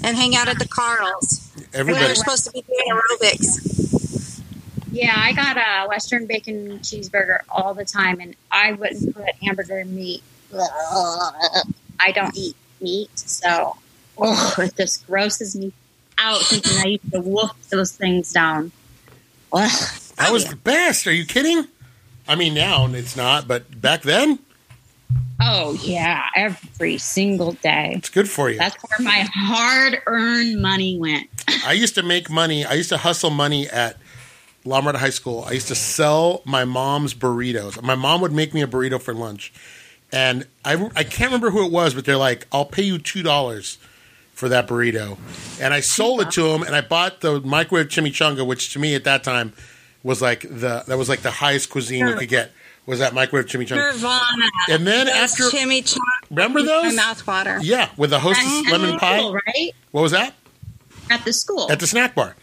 [0.03, 1.51] and hang out at the Carl's.
[1.55, 2.07] We Everybody.
[2.07, 4.41] were supposed to be doing aerobics.
[4.91, 9.83] Yeah, I got a Western bacon cheeseburger all the time, and I wouldn't put hamburger
[9.85, 10.23] meat.
[10.53, 13.77] I don't eat meat, so
[14.17, 15.73] oh, it just grosses me
[16.17, 18.71] out thinking I used to wolf those things down.
[19.53, 19.99] Ugh.
[20.17, 21.05] That was the best.
[21.05, 21.67] Are you kidding?
[22.27, 24.39] I mean, now it's not, but back then,
[25.39, 27.93] Oh yeah, every single day.
[27.95, 28.57] it's good for you.
[28.57, 31.27] That's where my hard-earned money went.
[31.63, 32.65] I used to make money.
[32.65, 33.97] I used to hustle money at
[34.65, 35.45] La Mirada High School.
[35.47, 37.81] I used to sell my mom's burritos.
[37.83, 39.53] My mom would make me a burrito for lunch,
[40.11, 43.21] and I I can't remember who it was, but they're like, "I'll pay you two
[43.21, 43.77] dollars
[44.33, 45.17] for that burrito,"
[45.61, 48.95] and I sold it to them, and I bought the microwave chimichanga, which to me
[48.95, 49.53] at that time
[50.07, 52.51] was like the that was like the highest cuisine you could get
[52.85, 53.91] was that microwave chimichanga.
[53.93, 54.45] Nirvana.
[54.69, 56.95] And then Those after- chimichanga, Remember those?
[56.95, 57.59] My mouth water.
[57.61, 59.17] Yeah, with the hostess lemon pie.
[59.19, 59.71] school, right?
[59.91, 60.33] What was that?
[61.09, 61.69] At the school.
[61.71, 62.35] at the snack bar.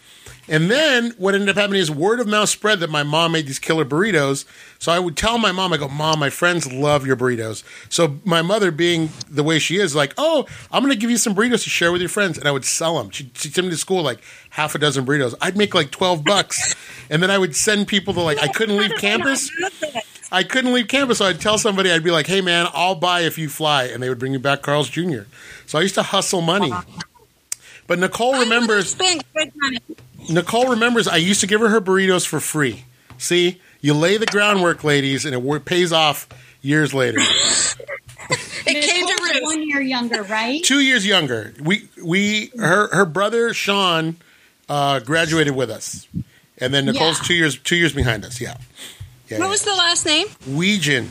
[0.48, 3.46] And then what ended up happening is word of mouth spread that my mom made
[3.46, 4.44] these killer burritos.
[4.78, 7.62] So I would tell my mom, I go, Mom, my friends love your burritos.
[7.88, 11.16] So my mother, being the way she is, like, Oh, I'm going to give you
[11.16, 12.36] some burritos to share with your friends.
[12.36, 13.10] And I would sell them.
[13.10, 15.34] She'd, she'd send me to school like half a dozen burritos.
[15.40, 16.74] I'd make like 12 bucks.
[17.10, 19.50] and then I would send people to like, I couldn't leave campus.
[20.30, 21.18] I couldn't leave campus.
[21.18, 23.84] So I'd tell somebody, I'd be like, Hey, man, I'll buy if you fly.
[23.84, 25.22] And they would bring me back Carl's Jr.
[25.64, 26.72] So I used to hustle money.
[27.86, 28.94] But Nicole remembers.
[30.24, 30.40] Spent good money.
[30.62, 32.84] Nicole remembers I used to give her her burritos for free.
[33.18, 36.28] See, you lay the groundwork, ladies, and it pays off
[36.62, 37.20] years later.
[38.66, 40.62] It came to Nicole's one year younger, right?
[40.64, 41.52] Two years younger.
[41.62, 44.16] We we her her brother Sean
[44.70, 46.08] uh, graduated with us,
[46.56, 47.24] and then Nicole's Yeah.
[47.26, 48.40] two years two years behind us.
[48.40, 48.56] Yeah,
[49.28, 49.40] yeah.
[49.40, 50.28] What was the last name?
[50.48, 51.08] Weegan?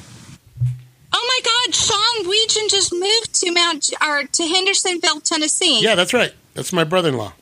[1.13, 5.79] Oh my God, Sean Weegan just moved to Mount or to Hendersonville, Tennessee.
[5.83, 6.33] Yeah, that's right.
[6.55, 7.33] That's my brother-in-law.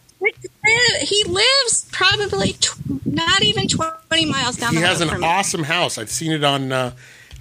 [1.02, 5.10] He lives probably tw- not even twenty miles down He the road He has an
[5.10, 5.28] from me.
[5.28, 5.98] awesome house.
[5.98, 6.72] I've seen it on.
[6.72, 6.92] Uh,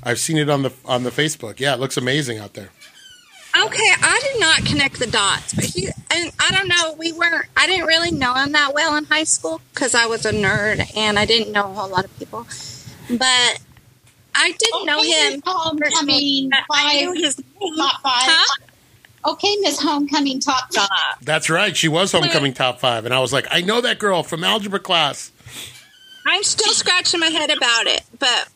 [0.03, 1.61] I've seen it on the on the Facebook.
[1.61, 2.71] Yeah, it looks amazing out there.
[3.55, 6.95] Okay, I did not connect the dots, but he and I don't know.
[6.99, 7.47] We weren't.
[7.57, 10.97] I didn't really know him that well in high school because I was a nerd
[10.97, 12.47] and I didn't know a whole lot of people.
[13.11, 13.59] But
[14.35, 15.33] I did know Okay, him.
[15.35, 17.77] Miss Homecoming I knew his name.
[17.77, 18.23] top five.
[18.23, 18.57] Huh?
[19.25, 20.89] Okay, Miss Homecoming top five.
[21.23, 21.77] That's right.
[21.77, 24.81] She was homecoming top five, and I was like, I know that girl from algebra
[24.81, 25.31] class.
[26.27, 28.49] I'm still scratching my head about it, but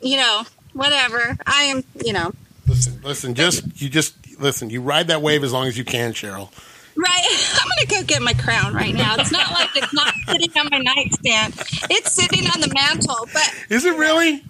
[0.00, 0.42] you know,
[0.74, 1.36] whatever.
[1.46, 2.32] I am, you know,
[2.68, 4.70] Listen, listen, just you just listen.
[4.70, 6.50] You ride that wave as long as you can, Cheryl.
[6.96, 7.50] right.
[7.60, 9.16] I'm gonna go get my crown right now.
[9.18, 11.54] It's not like it's not sitting on my nightstand.
[11.90, 14.42] It's sitting on the mantle, but Is it really?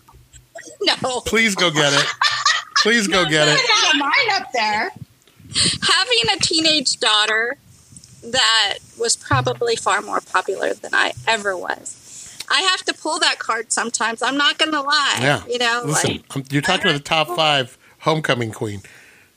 [0.83, 1.21] no.
[1.23, 2.07] Please go get it.
[2.83, 3.59] Please go get it.
[3.69, 4.91] Got mine up there.
[5.83, 7.57] Having a teenage daughter
[8.25, 11.99] that was probably far more popular than I ever was.
[12.51, 14.23] I have to pull that card sometimes.
[14.23, 15.19] I'm not going to lie.
[15.21, 15.43] Yeah.
[15.47, 18.83] You know, Listen, like I'm, you're talking to the top five homecoming queen.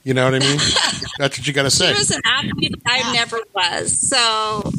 [0.04, 0.58] You know what I mean?
[1.17, 1.93] That's what you got to say.
[1.93, 3.12] she was an athlete I Yeah.
[3.13, 3.97] never was.
[3.97, 4.71] So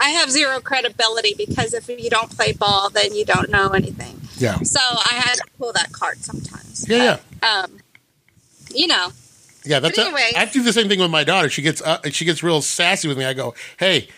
[0.00, 4.20] I have zero credibility because if you don't play ball, then you don't know anything.
[4.36, 4.56] Yeah.
[4.58, 6.86] So I had to pull that card sometimes.
[6.88, 7.48] Yeah, yeah.
[7.62, 7.78] Um,
[8.74, 9.08] you know,
[9.68, 10.34] Yeah, that's But a, anyways.
[10.34, 11.50] I do the same thing with my daughter.
[11.50, 13.26] She gets uh, she gets real sassy with me.
[13.26, 14.08] I go, "Hey,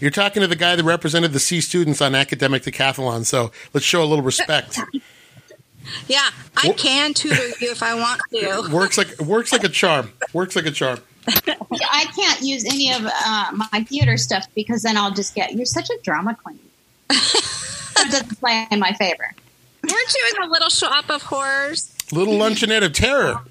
[0.00, 3.86] you're talking to the guy that represented the C students on academic decathlon, so let's
[3.86, 4.78] show a little respect."
[6.08, 8.68] yeah, I can tutor you if I want to.
[8.72, 10.12] works like works like a charm.
[10.34, 11.00] Works like a charm.
[11.26, 15.66] I can't use any of uh, my theater stuff because then I'll just get, you're
[15.66, 16.58] such a drama queen.
[17.08, 19.34] that doesn't play in my favor.
[19.82, 21.94] Weren't you in the little shop of horrors?
[22.12, 23.42] Little luncheonette of terror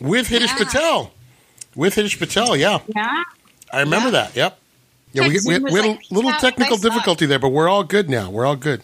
[0.00, 0.56] with Hitesh Yeah.
[0.56, 1.12] Patel.
[1.76, 3.22] With Hitesh Patel, yeah, Yeah.
[3.72, 4.10] I remember Yeah.
[4.12, 4.36] that.
[4.36, 4.58] Yep.
[5.12, 8.08] Yeah, we, we, we was had a little technical difficulty there, but we're all good
[8.08, 8.30] now.
[8.30, 8.82] We're all good.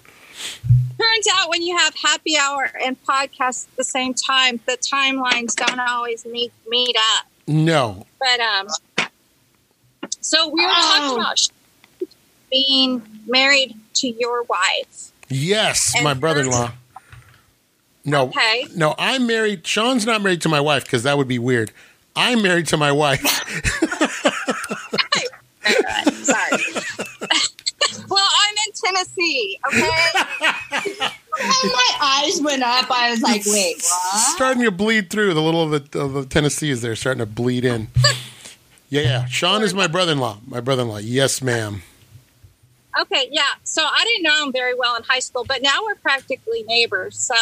[1.00, 5.54] Turns out when you have happy hour and podcast at the same time, the timelines
[5.54, 7.26] don't always meet meet up.
[7.46, 8.66] No, But um,
[10.20, 11.16] so we were Oh.
[11.16, 12.10] talking about
[12.50, 15.10] being married to your wife.
[15.28, 16.72] yes, And my brother-in-law.
[18.06, 18.66] No, Okay.
[18.74, 19.66] no, I'm married.
[19.66, 21.72] Sean's not married to my wife because that would be weird.
[22.14, 23.20] I'm married to my wife.
[26.22, 26.62] Sorry.
[28.08, 29.58] well, I'm in Tennessee.
[29.68, 29.90] Okay.
[30.40, 31.10] And
[31.72, 32.90] my eyes went up.
[32.90, 34.34] I was like, wait, what?
[34.34, 35.34] starting to bleed through.
[35.34, 37.88] The little of the, of the Tennessee is there, starting to bleed in.
[38.88, 39.26] Yeah, yeah.
[39.26, 40.38] Sean is my brother-in-law.
[40.46, 40.98] My brother-in-law.
[40.98, 41.82] Yes, ma'am.
[42.98, 43.42] Okay, yeah.
[43.64, 47.18] So I didn't know him very well in high school, but now we're practically neighbors.
[47.18, 47.34] So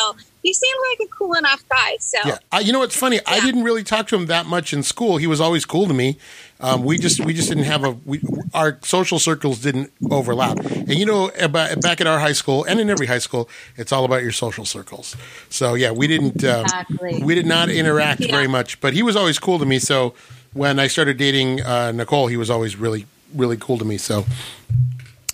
[0.45, 1.97] he seemed like a cool enough guy.
[1.99, 3.19] So Yeah, I, you know what's funny?
[3.27, 5.17] I didn't really talk to him that much in school.
[5.17, 6.19] He was always cool to me.
[6.61, 10.61] Um, we just we just didn't have a we, our social circles didn't overlap.
[10.87, 13.91] And you know, about, back at our high school and in every high school, it's
[13.91, 15.17] all about your social circles.
[15.49, 17.23] So yeah, we didn't uh, Exactly.
[17.25, 18.31] we did not interact Yeah.
[18.37, 18.81] very much.
[18.83, 19.79] But he was always cool to me.
[19.79, 20.15] So
[20.53, 23.97] when I started dating uh, Nicole, he was always really really cool to me.
[23.97, 24.27] So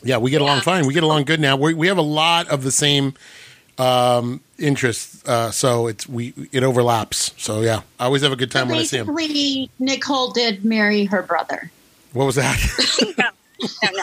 [0.05, 0.87] yeah, we get along fine.
[0.87, 1.57] We get along good now.
[1.57, 3.15] We we have a lot of the same
[3.79, 7.33] um, interests, uh, so it's we it overlaps.
[7.37, 9.15] So yeah, I always have a good time when I see him.
[9.15, 11.71] Basically, Nicole did marry her brother.
[12.13, 12.59] What was that?
[13.19, 13.25] no,
[13.61, 14.03] no, no.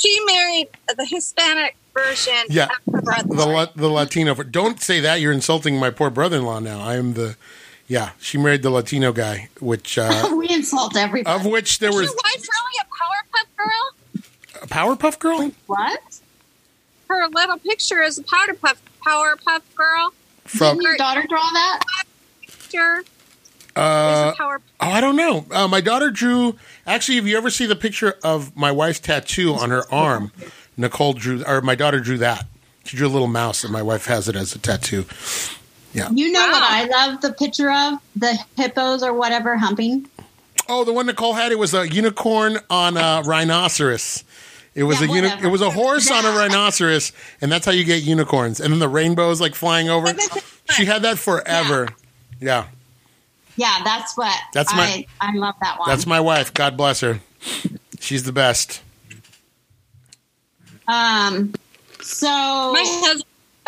[0.00, 2.64] She married the Hispanic version Yeah.
[2.86, 3.28] of her brother.
[3.34, 4.34] the La- the Latino.
[4.34, 5.20] Don't say that.
[5.20, 6.60] You're insulting my poor brother-in-law.
[6.60, 7.36] Now I am the.
[7.86, 11.34] Yeah, she married the Latino guy, which uh, we insult everybody.
[11.38, 12.86] of which there Is was your wife really a
[13.42, 14.62] Powerpuff Girl?
[14.62, 15.50] a Powerpuff Girl.
[15.66, 16.20] what?
[17.08, 20.12] Her little picture is a Powerpuff Powerpuff Girl
[20.44, 21.80] From Didn't your daughter draw that?
[22.42, 23.02] picture.
[23.76, 24.60] uh, is a Power.
[24.80, 25.46] oh, I don't know.
[25.50, 26.56] Uh, my daughter drew.
[26.86, 30.32] Actually, if you ever see the picture of my wife's tattoo on her arm,
[30.76, 32.46] Nicole drew, or my daughter drew that.
[32.84, 35.04] She drew a little mouse, and my wife has it as a tattoo.
[35.92, 36.08] Yeah.
[36.10, 36.52] You know Wow.
[36.52, 37.98] what I love the picture of?
[38.16, 40.06] The hippos or whatever humping.
[40.68, 44.22] Oh, the one Nicole had it was a unicorn on a rhinoceros.
[44.74, 47.72] It was Yeah, a uni- it was a horse on a rhinoceros, and that's how
[47.72, 48.60] you get unicorns.
[48.60, 50.14] And then the rainbows like flying over.
[50.70, 51.88] She had that forever.
[52.40, 52.66] Yeah,
[53.56, 54.38] Yeah, that's what.
[54.54, 55.88] That's my- I, I love that one.
[55.88, 56.54] that's my wife.
[56.54, 57.20] God bless her.
[57.98, 58.80] She's the best.
[60.88, 61.52] um.
[62.00, 62.26] So
[62.72, 63.24] My husband,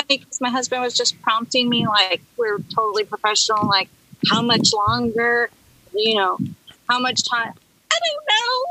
[0.09, 3.67] because my husband was just prompting me, like we're totally professional.
[3.69, 3.89] Like,
[4.31, 5.51] how much longer?
[5.95, 6.39] You know,
[6.89, 7.53] how much time?
[7.93, 8.65] I don't know.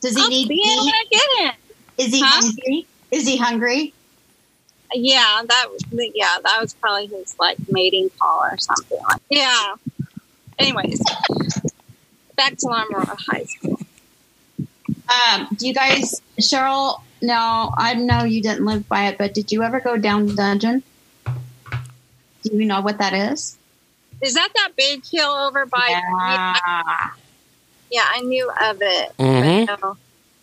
[0.00, 0.92] Does he I'll need to eat?
[0.92, 1.54] to get it.
[1.98, 2.40] Is he Huh?
[2.42, 2.86] hungry?
[3.10, 3.94] Is he hungry?
[4.92, 5.84] Yeah, that was
[6.14, 8.98] yeah, that was probably his like mating call or something.
[9.08, 9.74] Like yeah.
[10.58, 11.00] Anyways,
[12.36, 13.78] back to Lamar High School.
[15.08, 17.00] Um, do you guys, Cheryl?
[17.22, 20.34] No, I know you didn't live by it, but did you ever go down the
[20.34, 20.82] dungeon?
[22.42, 23.56] Do you know what that is?
[24.22, 25.86] Is that that big hill over by?
[25.88, 27.10] yeah.
[27.90, 29.12] Yeah, I knew of it.
[29.18, 29.66] Mhm.
[29.66, 29.96] but no.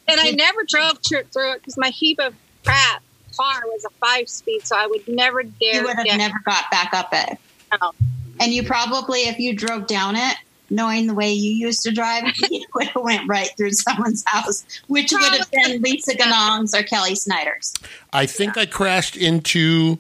[0.10, 2.34] And I never drove tr- through it because my heap of
[2.64, 3.02] crap
[3.36, 5.76] car was a five speed, so I would never dare.
[5.76, 7.38] You would have get- never got back up it.
[7.82, 7.92] No.
[8.40, 10.38] And you probably, if you drove down it,
[10.70, 14.64] knowing the way you used to drive, you would have went right through someone's house,
[14.88, 17.74] which would have been Lisa Ganong's or Kelly Snyder's.
[18.14, 20.00] I think I crashed into.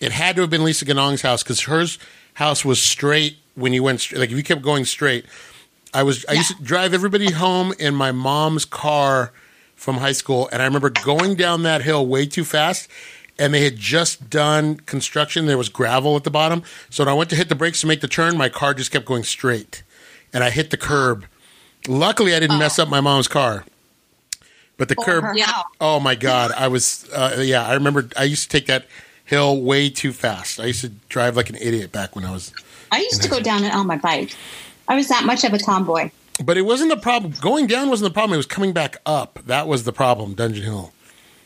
[0.00, 1.98] It had to have been Lisa Ganong's house because hers
[2.34, 5.24] house was straight when you went str- like if you kept going straight.
[5.94, 9.32] I was I used to drive everybody home in my mom's car
[9.74, 12.88] from high school, and I remember going down that hill way too fast.
[13.38, 15.46] And they had just done construction.
[15.46, 16.62] There was gravel at the bottom.
[16.90, 18.92] So when I went to hit the brakes to make the turn, my car just
[18.92, 19.82] kept going straight.
[20.34, 21.24] And I hit the curb.
[21.88, 23.64] Luckily, I didn't mess up my mom's car.
[24.76, 25.62] But the Or curb, Yeah.
[25.80, 28.86] Oh my god, I was uh, yeah, I remember I used to take that
[29.24, 30.60] hill way too fast.
[30.60, 32.52] I used to drive like an idiot back when I was
[32.90, 34.36] I used to go down it on my bike.
[34.88, 36.10] I was that much of a tomboy.
[36.42, 37.34] But it wasn't the problem.
[37.40, 38.34] Going down wasn't the problem.
[38.34, 39.38] It was coming back up.
[39.46, 40.92] That was the problem, Dungeon Hill.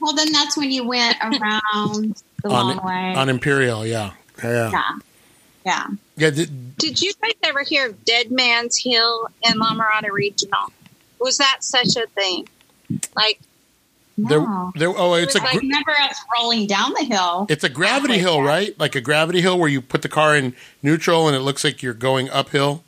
[0.01, 3.14] Well, then that's when you went around the On long way.
[3.20, 4.12] on Imperial, yeah.
[4.42, 4.70] Yeah.
[4.70, 4.99] yeah.
[5.64, 5.87] Yeah.
[6.16, 10.72] Yeah, did, Did you guys ever hear of Dead Man's Hill in La Mirada Regional?
[11.18, 12.46] Was that such a thing?
[13.16, 13.40] Like,
[14.16, 14.72] there, No.
[14.77, 17.46] there oh, it's a was I gr- remember us rolling down the hill.
[17.51, 18.44] it's a gravity hill, down.
[18.46, 18.79] right?
[18.79, 21.83] Like a gravity hill where you put the car in neutral and it looks like
[21.83, 22.85] you're going uphill.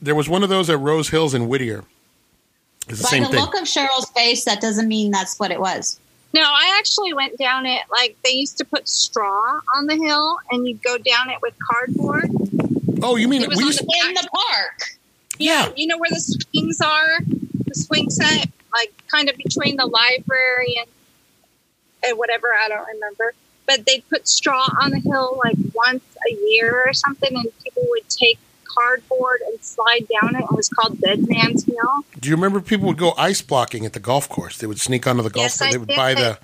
[0.00, 1.84] There was one of those at Rose Hills in Whittier.
[2.88, 3.40] It's the By same the thing.
[3.40, 5.98] look of Cheryl's face, that doesn't mean that's what it was.
[6.32, 7.82] no, I actually went down it.
[7.90, 11.54] Like, they used to put straw on the hill, and you'd go down it with
[11.70, 12.30] cardboard.
[13.02, 14.96] oh, you mean It was we used, the In the park.
[15.38, 15.70] yeah.
[15.76, 17.18] You know where the swings are?
[17.66, 20.88] The swing set, like, kind of between the library and,
[22.06, 22.48] and whatever.
[22.58, 23.34] I don't remember.
[23.66, 27.82] But they'd put straw on the hill, like, once a year or something, and people
[27.90, 28.38] would take
[28.78, 30.44] cardboard and slide down it.
[30.44, 32.04] It was called Dead Man's Hill.
[32.20, 34.58] Do you remember people would go ice blocking at the golf course?
[34.58, 35.68] They would sneak onto the golf Yes, course.
[35.68, 35.96] I They would did.
[35.96, 36.38] buy the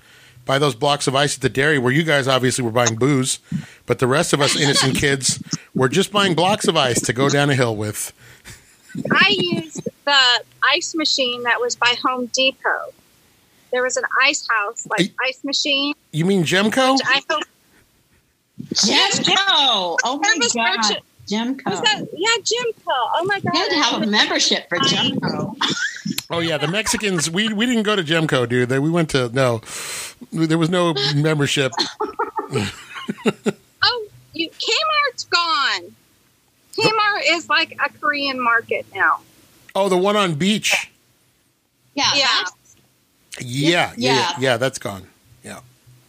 [0.45, 3.39] buy those blocks of ice at the dairy where you guys obviously were buying booze,
[3.87, 5.41] but the rest of us innocent kids
[5.73, 8.13] were just buying blocks of ice to go down a hill with.
[9.11, 12.93] I used the ice machine that was by Home Depot.
[13.71, 15.95] There was an ice house, like ice machine.
[16.11, 16.93] You mean Gemco?
[16.93, 17.43] Which I hope
[18.73, 19.97] Gemco.
[20.03, 21.01] Oh my God.
[21.31, 21.63] Merchant.
[21.63, 21.71] Gemco.
[21.71, 22.05] was that.
[22.13, 22.81] Yeah, Gemco.
[22.87, 23.53] Oh my god!
[23.53, 25.55] You had to have a membership for I- Gemco.
[26.29, 27.29] Oh yeah, the Mexicans.
[27.29, 28.69] We we didn't go to Gemco, dude.
[28.69, 29.61] They, we went to no.
[30.31, 31.71] There was no membership.
[33.83, 35.95] Oh, you, Kmart's gone.
[36.75, 39.19] Kmart is like a Korean market now.
[39.75, 40.89] Oh, the one on beach.
[41.93, 42.11] Yeah.
[42.15, 42.25] Yeah.
[43.39, 44.31] Yeah, yeah, yeah, Yeah.
[44.39, 44.57] yeah.
[44.57, 45.03] That's gone.
[45.43, 45.59] Yeah.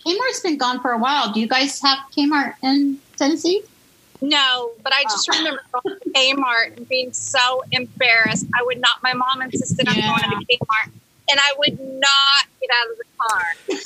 [0.07, 1.33] Kmart's been gone for a while.
[1.33, 3.63] Do you guys have Kmart in Tennessee?
[4.21, 5.39] No, but I just Oh.
[5.39, 8.47] remember going to Kmart and being so embarrassed.
[8.59, 9.03] I would not.
[9.03, 10.07] My mom insisted on Yeah.
[10.09, 10.93] going to Kmart,
[11.31, 13.43] and I would not get out of the car.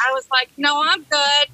[0.07, 1.47] I was like, "No, I'm good,"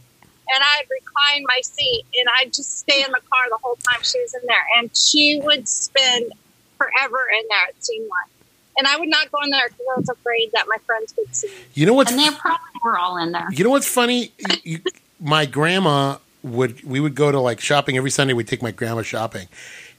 [0.55, 4.03] and I'd recline my seat, and I'd just stay in the car the whole time
[4.03, 6.33] she was in there, and she would spend
[6.79, 7.69] forever in there.
[7.69, 8.31] It seemed like,
[8.79, 11.35] and I would not go in there because I was afraid that my friends would
[11.35, 11.49] see.
[11.49, 11.55] me.
[11.75, 13.49] You know what's And they probably were all in there.
[13.51, 14.33] You know what's funny?
[14.39, 14.81] You, you,
[15.19, 18.33] my grandma would we would go to like shopping every Sunday.
[18.33, 19.49] We'd take my grandma shopping,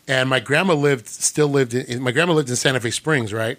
[0.08, 3.58] and my grandma lived still lived in my grandma lived in Santa Fe Springs, right?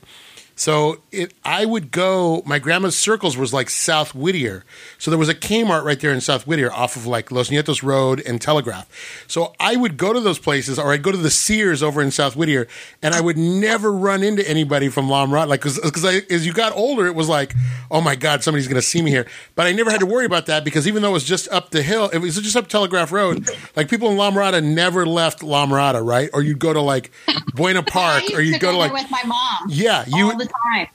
[0.58, 2.42] So it, I would go.
[2.44, 4.64] My grandma's circles was like South Whittier,
[4.98, 7.84] so there was a Kmart right there in South Whittier, off of like Los Nietos
[7.84, 8.88] Road and Telegraph.
[9.28, 12.10] So I would go to those places, or I'd go to the Sears over in
[12.10, 12.66] South Whittier,
[13.02, 15.46] and I would never run into anybody from La Mirada.
[15.46, 17.54] Like, because as you got older, it was like,
[17.88, 19.26] oh my god, somebody's going to see me here.
[19.54, 21.70] But I never had to worry about that because even though it was just up
[21.70, 23.48] the hill, it was just up Telegraph Road.
[23.76, 26.30] Like people in La Mirada never left La Mirada, right?
[26.32, 27.12] Or you'd go to like
[27.54, 29.68] Buena Park, or you'd to go to like with my mom.
[29.68, 30.86] yeah, you the time.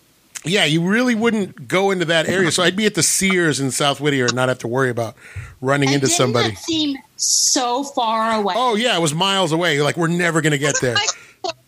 [0.45, 2.51] yeah, you really wouldn't go into that area.
[2.51, 5.15] So I'd be at the Sears in South Whittier and not have to worry about
[5.61, 6.49] running And into didn't somebody.
[6.51, 8.53] that seem so far away?
[8.57, 9.81] Oh yeah, it was miles away.
[9.81, 10.95] Like we're never gonna get there.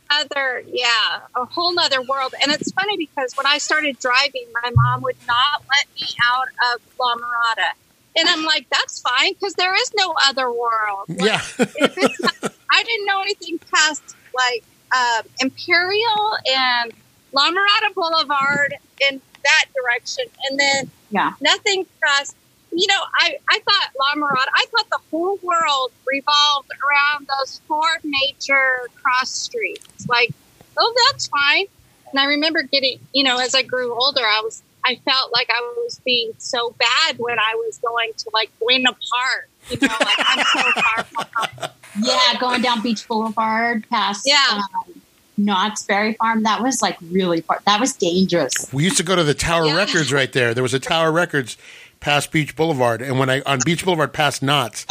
[0.08, 2.36] Other, yeah, a whole nother world.
[2.42, 6.48] And it's funny because when I started driving, my mom would not let me out
[6.76, 7.72] of La Mirada.
[8.18, 11.10] And I'm like, that's fine because there is no other world.
[11.10, 14.64] Like, Yeah, if it's not- I didn't know anything past like
[14.96, 16.94] um, Imperial and
[17.36, 18.76] La Mirada Boulevard
[19.10, 21.34] in that direction, and then Yeah.
[21.42, 22.36] nothing crossed.
[22.72, 27.62] You know, I, I thought La Mirada, I thought the whole world revolved around those
[27.68, 30.06] four major cross streets.
[30.10, 30.32] Like,
[30.78, 31.66] oh, that's fine.
[32.12, 35.48] And I remember getting, you know, as I grew older, I was, I felt like
[35.50, 39.50] I was being so bad when I was going to like Buena Park.
[39.70, 41.70] You know, like I'm so far from.
[42.02, 44.44] Yeah, going down Beach Boulevard past Yeah.
[44.52, 45.02] um,
[45.38, 46.44] Knott's Berry Farm.
[46.44, 47.62] That was like really far.
[47.66, 48.54] That was dangerous.
[48.74, 49.76] we used to go to the Tower Yeah.
[49.78, 50.54] Records right there.
[50.54, 51.58] There was a Tower Records
[52.00, 54.86] past Beach Boulevard, and when I on Beach Boulevard past Knott's,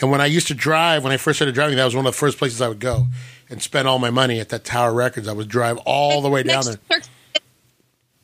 [0.00, 2.12] and when I used to drive, when I first started driving, that was one of
[2.12, 3.06] the first places I would go
[3.48, 5.28] and spend all my money at that Tower Records.
[5.28, 7.00] I would drive all the way down there.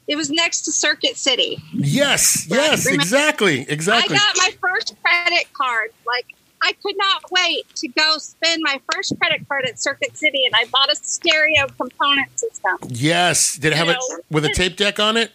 [0.09, 1.63] It was next to Circuit City.
[1.73, 4.17] Yes, yes, exactly, exactly.
[4.17, 5.91] I got my first credit card.
[6.05, 10.45] Like I could not wait to go spend my first credit card at Circuit City,
[10.47, 12.77] and I bought a stereo component system.
[12.89, 15.33] Yes, did it have You it with a tape deck on it?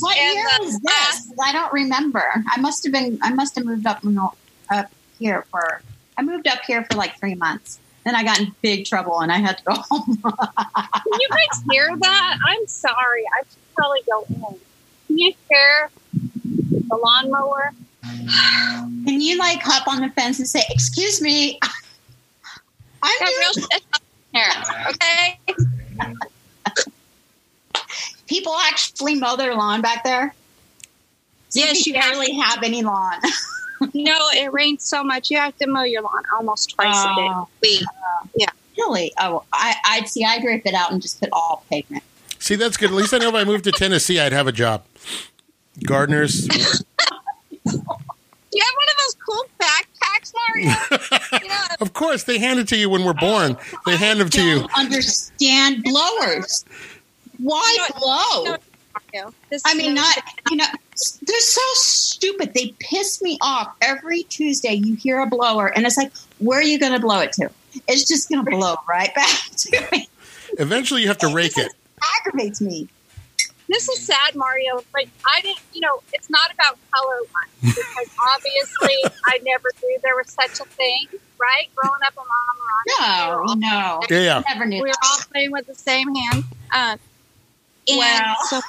[0.00, 1.38] What year the was glass- this?
[1.42, 2.24] I don't remember.
[2.50, 3.18] I must have been.
[3.22, 4.02] I must have moved up
[4.70, 5.82] up here for.
[6.16, 7.78] I moved up here for like three months.
[8.04, 10.16] Then I got in big trouble and I had to go home.
[10.16, 12.38] Can you guys hear that?
[12.46, 13.24] I'm sorry.
[13.26, 14.58] I should probably go in.
[15.06, 15.90] Can you hear
[16.88, 17.72] the lawnmower?
[19.06, 21.58] Can you like hop on the fence and say, "Excuse me"?
[23.02, 23.84] I'm Got doing- real shit
[24.32, 24.52] here.
[24.90, 25.40] Okay.
[28.26, 30.34] people actually mow their lawn back there.
[31.52, 33.20] Yes, you you have barely have any lawn.
[33.92, 35.30] No, it rains so much.
[35.30, 37.28] You have to mow your lawn almost twice a day.
[37.30, 37.48] Oh.
[37.60, 37.82] Week.
[38.78, 39.12] Really?
[39.18, 40.24] Oh, I, I'd see.
[40.24, 42.02] I'd rip it out and just put all pavement.
[42.38, 42.90] See, that's good.
[42.90, 44.84] At least I know if I moved to Tennessee, I'd have a job.
[45.84, 46.48] Gardeners.
[47.64, 51.42] Do you have one of those cool backpacks, Mario?
[51.42, 53.56] you know, Of course, they hand it to you when we're born.
[53.86, 54.66] They hand them to you.
[54.76, 56.64] Understand blowers.
[57.38, 58.44] Why You know- blow?
[59.12, 60.16] you know- this I mean, not
[60.50, 60.66] you know.
[61.22, 62.52] They're so stupid.
[62.54, 64.74] They piss me off every Tuesday.
[64.74, 67.50] You hear a blower, and it's like, where are you going to blow it to?
[67.88, 70.08] It's just going to blow right back to me.
[70.58, 71.72] Eventually, you have to rake it.
[72.20, 72.88] aggravates me.
[73.74, 74.84] This is sad, Mario.
[74.92, 75.58] But I didn't.
[75.72, 80.60] You know, it's not about color line because obviously I never knew there was such
[80.64, 81.06] a thing.
[81.40, 82.22] Right, growing up in
[83.00, 84.42] Mama No, no, Yeah, yeah.
[84.48, 84.76] never knew.
[84.76, 84.98] we were that.
[85.02, 86.44] all playing with the same hand.
[86.72, 86.96] Uh,
[87.88, 88.34] and Wow.
[88.48, 88.60] so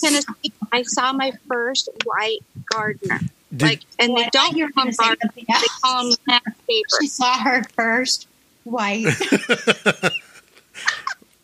[0.00, 2.38] Tennessee, I saw my first white
[2.72, 3.18] gardener.
[3.54, 7.00] Did- like, and they don't hear were call them say they call them landscapers.
[7.00, 8.28] She saw her first
[8.64, 9.04] white.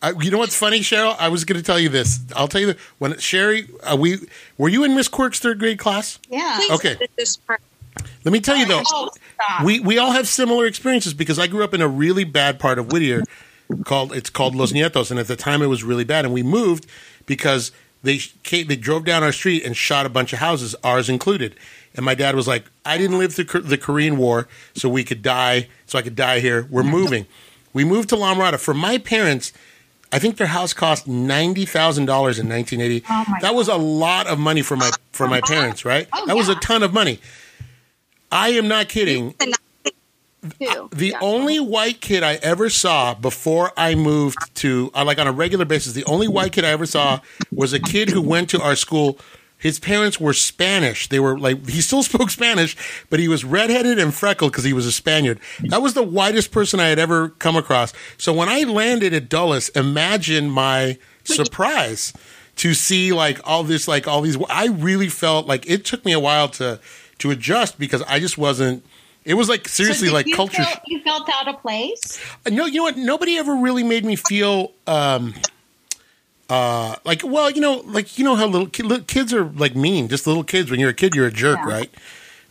[0.04, 1.16] I, you know what's funny, Cheryl?
[1.18, 2.20] I was going to tell you this.
[2.36, 4.18] I'll tell you that when Cheri, uh, we
[4.58, 6.18] were you in Miss Quirk's third grade class?
[6.28, 6.56] Yeah.
[6.56, 7.08] Please Okay.
[7.16, 7.62] This part.
[8.24, 9.08] Let me tell you though, Oh,
[9.64, 12.78] we we all have similar experiences because I grew up in a really bad part
[12.78, 13.22] of Whittier
[13.84, 16.42] called it's called Los Nietos, and at the time it was really bad, and we
[16.42, 16.86] moved
[17.24, 21.08] because they came, they drove down our street and shot a bunch of houses, ours
[21.08, 21.54] included.
[21.94, 25.22] And my dad was like, "I didn't live through the Korean War, so we could
[25.22, 26.66] die, so I could die here.
[26.68, 27.26] We're moving."
[27.72, 28.58] We moved to La Mirada.
[28.58, 29.52] For my parents,
[30.14, 33.02] I think their house cost ninety thousand dollars in nineteen eighty.
[33.10, 36.06] Oh, my that was a lot of money for my for my parents, right?
[36.12, 37.18] Oh, that was a ton of money.
[38.30, 39.34] I am not kidding.
[39.40, 39.54] The
[40.60, 40.88] too.
[40.92, 41.18] The Yeah.
[41.20, 45.64] only white kid I ever saw before I moved to, uh, like on a regular
[45.64, 47.18] basis, the only white kid I ever saw
[47.50, 49.18] was a kid who went to our school.
[49.64, 51.08] His parents were Spanish.
[51.08, 52.76] They were like, he still spoke Spanish,
[53.08, 55.40] but he was redheaded and freckled because he was a Spaniard.
[55.62, 57.94] That was the whitest person I had ever come across.
[58.18, 62.12] So when I landed at Dulles, imagine my surprise
[62.56, 64.36] to see like all this, like all these.
[64.50, 66.78] I really felt like it took me a while to
[67.20, 68.84] to adjust because I just wasn't.
[69.24, 70.62] It was like seriously So like culture.
[70.62, 72.20] Feel, you felt out of place.
[72.46, 72.98] No, you know what?
[72.98, 75.32] Nobody ever really made me feel um,
[76.50, 79.74] uh, like well, you know, like you know how little, ki- little kids are like
[79.74, 80.08] mean.
[80.08, 80.70] Just little kids.
[80.70, 81.68] When you're a kid, you're a jerk, Yeah.
[81.68, 81.90] right?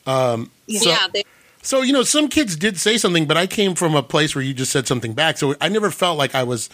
[0.05, 0.79] Yeah.
[0.79, 1.23] So- yeah, they,
[1.61, 4.43] So you know, some kids did say something, but I came from a place where
[4.43, 6.69] you just said something back, so I never felt like I was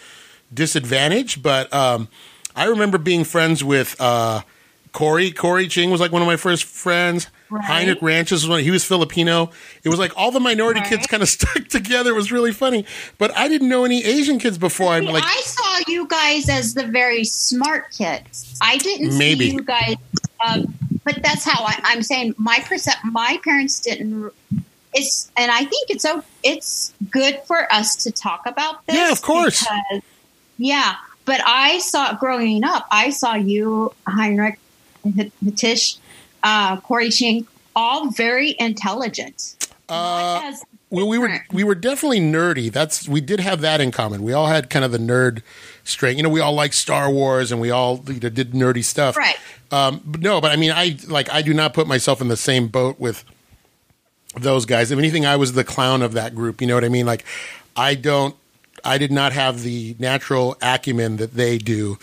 [0.53, 1.43] disadvantaged.
[1.43, 2.07] But um,
[2.55, 4.41] I remember being friends with uh,
[4.91, 5.32] Corey.
[5.32, 7.28] Corey Ching was like one of my first friends.
[7.52, 7.64] Right.
[7.64, 8.60] Heinrich Ranches was one.
[8.64, 9.50] He was Filipino.
[9.84, 12.12] It was like all the minority kids kind of stuck together.
[12.12, 12.86] It was really funny.
[13.18, 14.93] But I didn't know any Asian kids before.
[14.93, 18.58] I'm like, I saw you guys as the very smart kids.
[18.62, 19.50] I didn't Maybe.
[19.50, 19.95] see you guys,
[20.39, 20.62] uh,
[21.04, 22.36] but that's how I, I'm saying.
[22.38, 24.32] My percep- my parents didn't.
[24.93, 28.95] It's and I think it's so it's good for us to talk about this.
[28.95, 29.62] Yeah, of course.
[29.62, 30.02] because-
[30.58, 30.95] yeah,
[31.26, 32.86] but I saw growing up.
[32.91, 34.60] I saw you, Heinrich,
[35.06, 35.97] Hitesh,
[36.44, 39.56] uh, Corey Ching, all very intelligent.
[39.90, 40.54] uh,
[40.92, 42.72] well, we were we were definitely nerdy.
[42.72, 44.24] That's we did have that in common.
[44.24, 45.44] We all had kind of the nerd
[45.84, 46.18] strength.
[46.18, 49.16] You know, we all liked Star Wars and we all you know, did nerdy stuff.
[49.16, 49.38] right.
[49.72, 52.38] Um, but no, but I mean, I like I do not put myself in the
[52.38, 53.24] same boat with
[54.36, 54.92] those guys.
[54.92, 56.62] If anything, I was the clown of that group.
[56.62, 57.06] You know what I mean?
[57.06, 57.24] Like,
[57.76, 58.36] I don't,
[58.84, 61.98] I did not have the natural acumen that they do.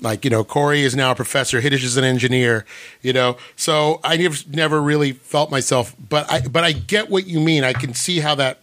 [0.00, 1.60] Like, you know, Corey is now a professor.
[1.60, 2.64] Hitesh is an engineer.
[3.02, 5.94] You know, so I never, never really felt myself.
[6.08, 7.64] But I, but I get what you mean.
[7.64, 8.58] I can see how that,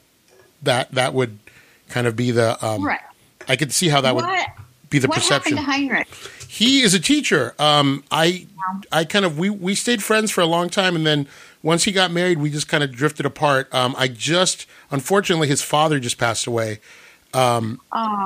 [0.63, 1.37] that, that would
[1.89, 2.63] kind of be the.
[2.65, 2.99] Um, Right.
[3.47, 5.57] I could see how that what would be the what perception.
[5.57, 6.07] happened to Heinrich?
[6.47, 7.53] He is a teacher.
[7.59, 8.47] Um, I
[8.91, 11.27] I kind of we we stayed friends for a long time, and then
[11.61, 13.71] once he got married, we just kind of drifted apart.
[13.71, 16.79] Um, I just unfortunately his father just passed away,
[17.35, 17.77] Oh,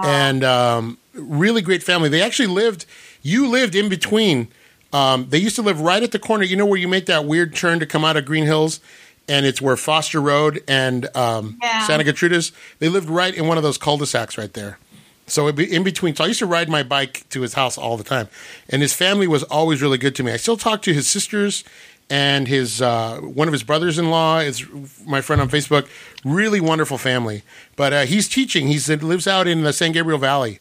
[0.05, 2.09] and um, really great family.
[2.09, 2.85] They actually lived.
[3.21, 4.47] You lived in between.
[4.91, 6.43] Um, they used to live right at the corner.
[6.43, 8.79] You know where you make that weird turn to come out of Green Hills,
[9.27, 11.85] and it's where Foster Road and um, Yeah.
[11.85, 12.51] Santa Gertrudes.
[12.79, 14.79] They lived right in one of those cul-de-sacs right there.
[15.27, 16.15] So it'd be in between.
[16.15, 18.29] So I used to ride my bike to his house all the time,
[18.69, 20.31] and his family was always really good to me.
[20.31, 21.63] I still talk to his sisters
[22.09, 24.65] and his uh, one of his brothers-in-law is
[25.05, 25.87] my friend on Facebook.
[26.25, 27.43] Really wonderful family.
[27.75, 28.67] But uh, he's teaching.
[28.67, 30.59] He's lives out in the San Gabriel Valley,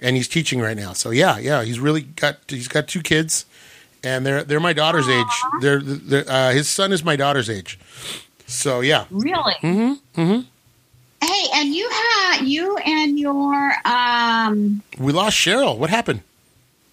[0.00, 0.92] and he's teaching right now.
[0.92, 3.44] So yeah, yeah, he's really got he's got two kids,
[4.02, 5.26] and they're they're my daughter's age.
[5.60, 7.78] They're, they're uh, his son is my daughter's age.
[8.46, 9.54] So yeah, Really?
[9.62, 10.20] Mm-hmm.
[10.20, 10.40] Mm-hmm.
[11.22, 15.76] Hey, and you had you and your um we lost Cheryl.
[15.78, 16.22] What happened?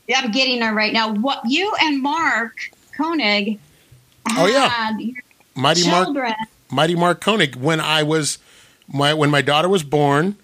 [0.07, 1.13] yeah, I'm getting her right now.
[1.13, 2.55] What you and Mark
[2.95, 3.59] Koenig
[4.37, 4.91] Oh, yeah.
[5.55, 6.33] Mighty Mark children.
[6.69, 7.55] Mighty Mark Koenig.
[7.55, 8.37] When I was
[8.91, 10.35] my when my daughter was born,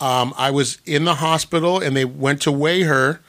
[0.00, 3.20] um, I was in the hospital and they went to weigh her,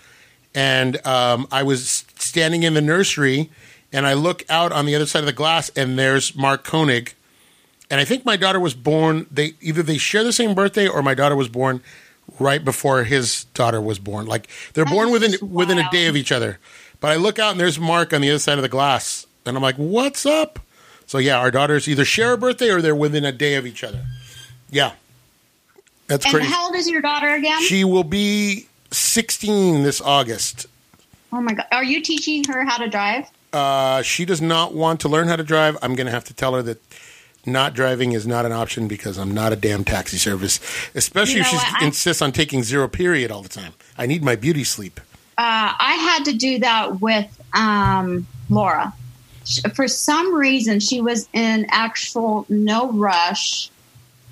[0.54, 3.50] and um, I was standing in the nursery,
[3.92, 7.14] and I look out on the other side of the glass, and there's Mark Koenig,
[7.90, 9.26] and I think my daughter was born.
[9.32, 11.82] They either they share the same birthday or my daughter was born
[12.40, 14.28] right before his daughter was born.
[14.28, 16.60] Like they're That born within just within a day of each other.
[17.00, 19.58] But I look out and there's Mark on the other side of the glass, and
[19.58, 20.60] I'm like, "What's up?"
[21.08, 23.84] So yeah, our daughters either share a birthday or they're within a day of each
[23.84, 24.06] other.
[24.70, 24.92] Yeah,
[26.10, 26.50] that's And crazy.
[26.52, 27.62] how old is your daughter again?
[27.62, 30.68] She will be 16 this August.
[31.32, 31.66] oh my god.
[31.72, 33.26] Are you teaching her how to drive?
[33.54, 35.78] Uh, she does not want to learn how to drive.
[35.82, 36.82] I'm going to have to tell her that
[37.46, 40.60] not driving is not an option because I'm not a damn taxi service,
[40.94, 41.58] especially You if she?
[41.58, 43.74] I- insists on taking zero period all the time.
[43.98, 45.00] I need my beauty sleep.
[45.38, 48.94] Uh, I had to do that with um, Laura.
[49.74, 53.72] For some reason, she was in actual no rush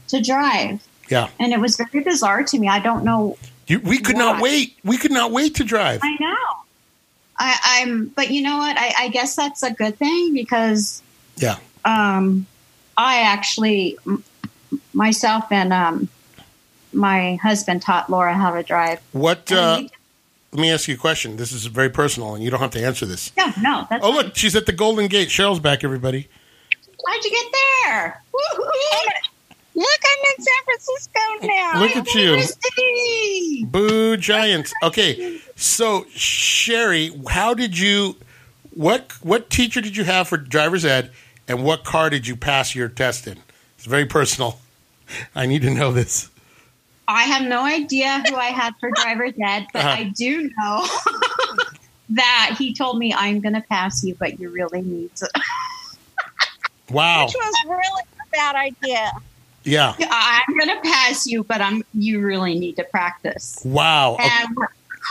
[0.10, 1.30] to drive, Yeah.
[1.40, 2.68] and it was very bizarre to me.
[2.68, 3.38] I don't know
[3.68, 4.78] You, we could not wait.
[4.84, 6.02] We could not wait to drive.
[6.04, 6.36] I know.
[7.40, 8.78] I, I'm, but you know what?
[8.78, 11.02] I, I guess that's a good thing because
[11.38, 11.58] Yeah.
[11.86, 12.46] um,
[12.98, 13.98] I actually,
[14.94, 16.10] myself and um,
[16.94, 19.00] my husband taught Laura how to drive.
[19.12, 19.82] What uh,
[20.52, 21.36] let me ask you a question.
[21.38, 23.32] This is very personal, and you don't have to answer this.
[23.38, 23.88] No, no.
[23.90, 25.28] That's Oh, look, she's at the Golden Gate.
[25.30, 26.28] Cheryl's back, everybody.
[27.08, 27.46] How'd you get
[27.86, 28.24] there?
[28.34, 28.72] Woo-hoo.
[29.78, 31.80] Look, I'm in San Francisco now.
[31.80, 32.14] Look at
[33.62, 33.66] you.
[33.68, 34.74] Boo Giants.
[34.82, 38.16] Okay, so Cheri, how did you?
[38.74, 41.12] What what teacher did you have for driver's ed,
[41.48, 43.38] and what car did you pass your test in?
[43.78, 44.60] It's very personal.
[45.36, 46.30] I need to know this.
[47.08, 49.90] I have no idea who I had for driver's ed, but Uh-huh.
[49.90, 50.86] I do know
[52.10, 55.30] that he told me I'm going to pass you, but you really need to.
[56.90, 57.26] Wow.
[57.26, 59.12] Which was really a bad idea.
[59.68, 59.96] Yeah.
[60.00, 63.62] I'm going to pass you, but I'm you really need to practice.
[63.66, 64.14] Wow.
[64.14, 64.30] Okay.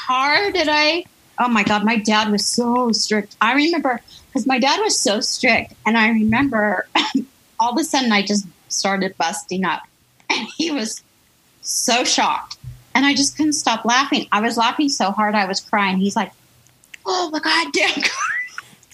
[0.09, 1.05] And did I?
[1.39, 3.37] Oh my God, my dad was so strict.
[3.41, 6.87] I remember because my dad was so strict, and I remember
[7.61, 9.83] all of a sudden I just started busting up,
[10.31, 11.03] and he was
[11.61, 12.57] so shocked,
[12.95, 14.27] and I just couldn't stop laughing.
[14.33, 15.99] I was laughing so hard I was crying.
[15.99, 16.33] He's like,
[17.05, 18.05] "Oh my goddamn!"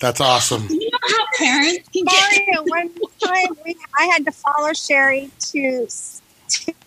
[0.01, 0.69] That's awesome.
[1.09, 2.91] you parents can get Mario, one
[3.23, 5.87] time we, I had to follow Cheri to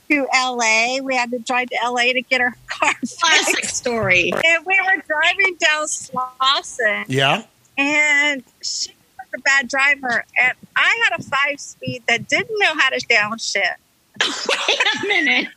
[0.09, 0.99] to LA.
[1.01, 3.77] We had to drive to LA to get her car classic fixed.
[3.77, 4.31] story.
[4.31, 7.43] And we were driving down Slauson, Yeah.
[7.77, 10.23] and she was a bad driver.
[10.39, 13.77] And I had a five speed that didn't know how to downshift.
[14.21, 15.47] Wait a minute.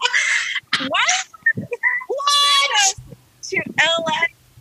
[0.79, 1.67] Why?
[2.07, 2.95] What?
[3.43, 4.13] To LA.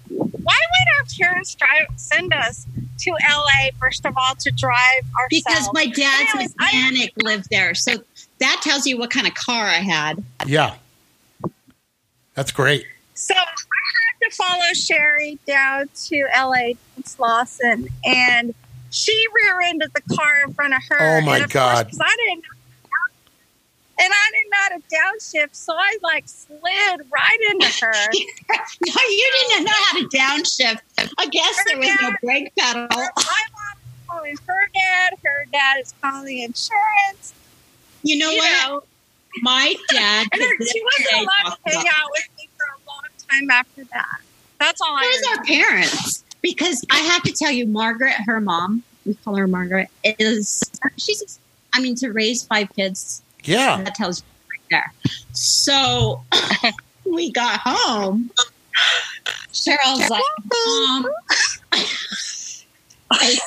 [0.10, 2.66] Why would our parents drive send us
[3.00, 5.30] to LA first of all to drive ourselves?
[5.30, 7.94] Because my dad's Anyways, I- lived there, so
[8.40, 10.24] that tells you what kind of car I had.
[10.46, 10.76] Yeah.
[12.36, 12.86] That's great.
[13.16, 18.54] So I had to follow Cheri down to LA to Slauson, and
[18.92, 21.18] she rear-ended the car in front of her.
[21.18, 21.88] Oh, my and God.
[21.88, 22.46] Because I didn't.
[24.00, 27.94] And I didn't know how to downshift, so I like slid right into her.
[28.16, 30.80] No, you didn't know how to downshift.
[31.18, 32.88] I guess there was no brake pedal.
[32.92, 35.14] my mom is calling her dad.
[35.24, 37.34] Her dad is calling the insurance.
[38.04, 38.70] You know you what?
[38.70, 38.84] know,
[39.42, 40.28] My dad.
[40.32, 43.84] and then she wasn't allowed to hang out with me for a long time after
[43.86, 44.20] that.
[44.60, 45.02] That's all I.
[45.04, 46.24] It was our parents.
[46.44, 50.64] Because I have to tell you, Margaret, her mom, we call her Margaret, is
[50.98, 51.40] she's.
[51.74, 53.82] I mean, to raise five kids, Yeah.
[53.84, 54.94] that tells you right there.
[55.34, 56.24] So
[57.06, 58.30] we got home.
[59.52, 60.24] Cheryl's like,
[60.78, 61.08] Mom,
[63.12, 63.38] I,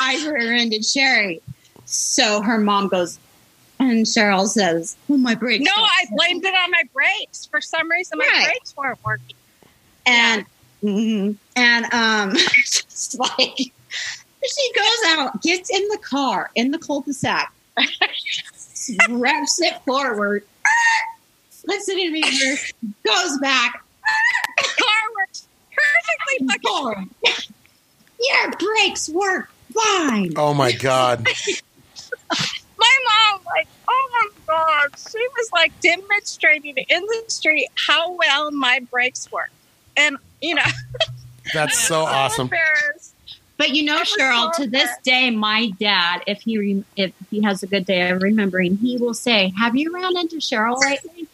[0.00, 1.40] I rear-ended Cheri.
[1.86, 3.18] So her mom goes,
[3.78, 7.46] and Cheryl says, "Oh, my brakes." No, I blamed it on my brakes.
[7.46, 8.44] For some reason, my Right.
[8.46, 9.36] brakes weren't working.
[10.06, 10.44] and
[10.82, 11.36] mhm.
[11.56, 17.52] and um, just like she goes out, gets in the car in the cul-de-sac,
[19.08, 20.44] revs it forward,
[21.66, 22.72] puts it in reverse,
[23.04, 23.82] goes back,
[24.58, 27.08] The car works perfectly fucking forward.
[28.18, 30.32] Your brakes work fine.
[30.36, 31.26] Oh my God.
[32.78, 32.98] my
[33.32, 38.80] mom like oh my god she was like demonstrating in the street how well my
[38.90, 39.50] brakes work
[39.96, 40.62] and you know
[41.54, 42.44] That's so I'm awesome.
[42.44, 43.14] embarrassed.
[43.58, 47.42] But you know, Cheryl, so to this day, my dad, if he re- if he
[47.42, 51.26] has a good day of remembering, he will say, "Have you ran into Cheryl lately?"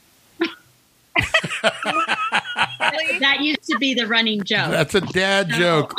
[3.21, 4.71] That used to be the running joke.
[4.71, 5.95] That's a dad joke.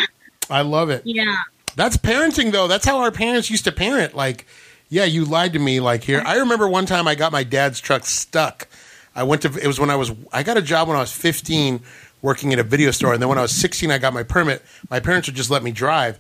[0.50, 1.04] I love it.
[1.06, 1.36] Yeah.
[1.76, 2.68] That's parenting, though.
[2.68, 4.16] That's how our parents used to parent.
[4.16, 4.46] Like,
[4.90, 5.80] yeah, you lied to me.
[5.80, 8.68] Like here, I remember one time I got my dad's truck stuck.
[9.16, 9.58] I went to.
[9.58, 10.12] It was when I was.
[10.32, 11.82] I got a job when I was 15,
[12.24, 14.64] working at a video store, and then when I was 16, I got my permit.
[14.90, 16.18] My parents would just let me drive.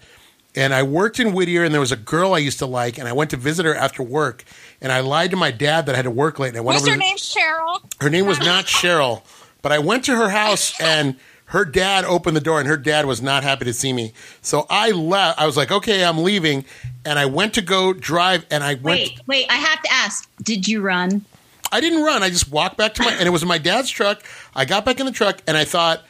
[0.55, 3.07] And I worked in Whittier, and there was a girl I used to like, and
[3.07, 4.43] I went to visit her after work,
[4.81, 6.75] and I lied to my dad that I had to work late, and I went
[6.75, 9.23] what's over her to- name cheryl her name was not Cheryl,
[9.63, 13.05] but I went to her house and her dad opened the door and her dad
[13.05, 14.11] was not happy to see me.
[14.41, 15.39] So I left.
[15.39, 16.65] I was like, okay, I'm leaving.
[17.05, 18.85] And I went to go drive and I went.
[18.85, 19.45] Wait, wait.
[19.49, 20.29] I have to ask.
[20.41, 21.23] Did you run?
[21.73, 22.23] I didn't run.
[22.23, 24.23] I just walked back to my, and it was my dad's truck.
[24.55, 26.03] I got back in the truck and I thought,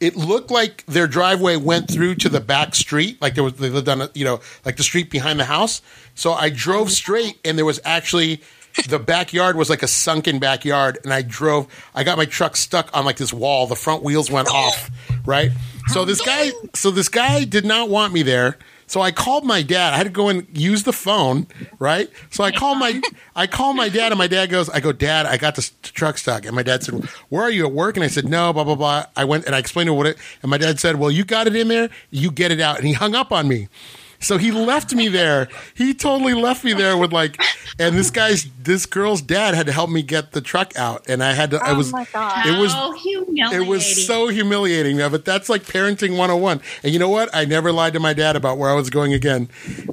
[0.00, 3.70] it looked like their driveway went through to the back street, like there was they
[3.70, 5.80] lived on, a, you know, like the street behind the house.
[6.16, 8.42] So I drove straight, and there was actually
[8.88, 11.68] the backyard was like a sunken backyard, and I drove.
[11.94, 13.68] I got my truck stuck on like this wall.
[13.68, 14.90] The front wheels went off,
[15.24, 15.52] right?
[15.88, 18.58] So this guy, so this guy did not want me there.
[18.92, 19.94] So I called my dad.
[19.94, 21.46] I had to go and use the phone,
[21.78, 22.10] right?
[22.28, 23.00] So I called my
[23.34, 26.18] I called my dad, and my dad goes, I go, Dad, I got this truck
[26.18, 26.44] stuck.
[26.44, 27.96] And my dad said, Where are you at work?
[27.96, 29.06] And I said, No, blah blah blah.
[29.16, 31.24] I went and I explained to him what it, and my dad said, Well, you
[31.24, 32.76] got it in there, you get it out.
[32.76, 33.68] And he hung up on me.
[34.22, 35.48] So he left me there.
[35.74, 37.40] He totally left me there with like,
[37.78, 41.22] and this guy's, this girl's dad had to help me get the truck out, and
[41.22, 41.58] I had to.
[41.62, 42.46] I Oh was, my God.
[42.46, 43.62] it was, Oh, humiliating.
[43.62, 44.96] it was so humiliating.
[44.98, 46.60] Yeah, but that's like parenting 101.
[46.82, 47.28] And you know what?
[47.34, 49.48] I never lied to my dad about where I was going again.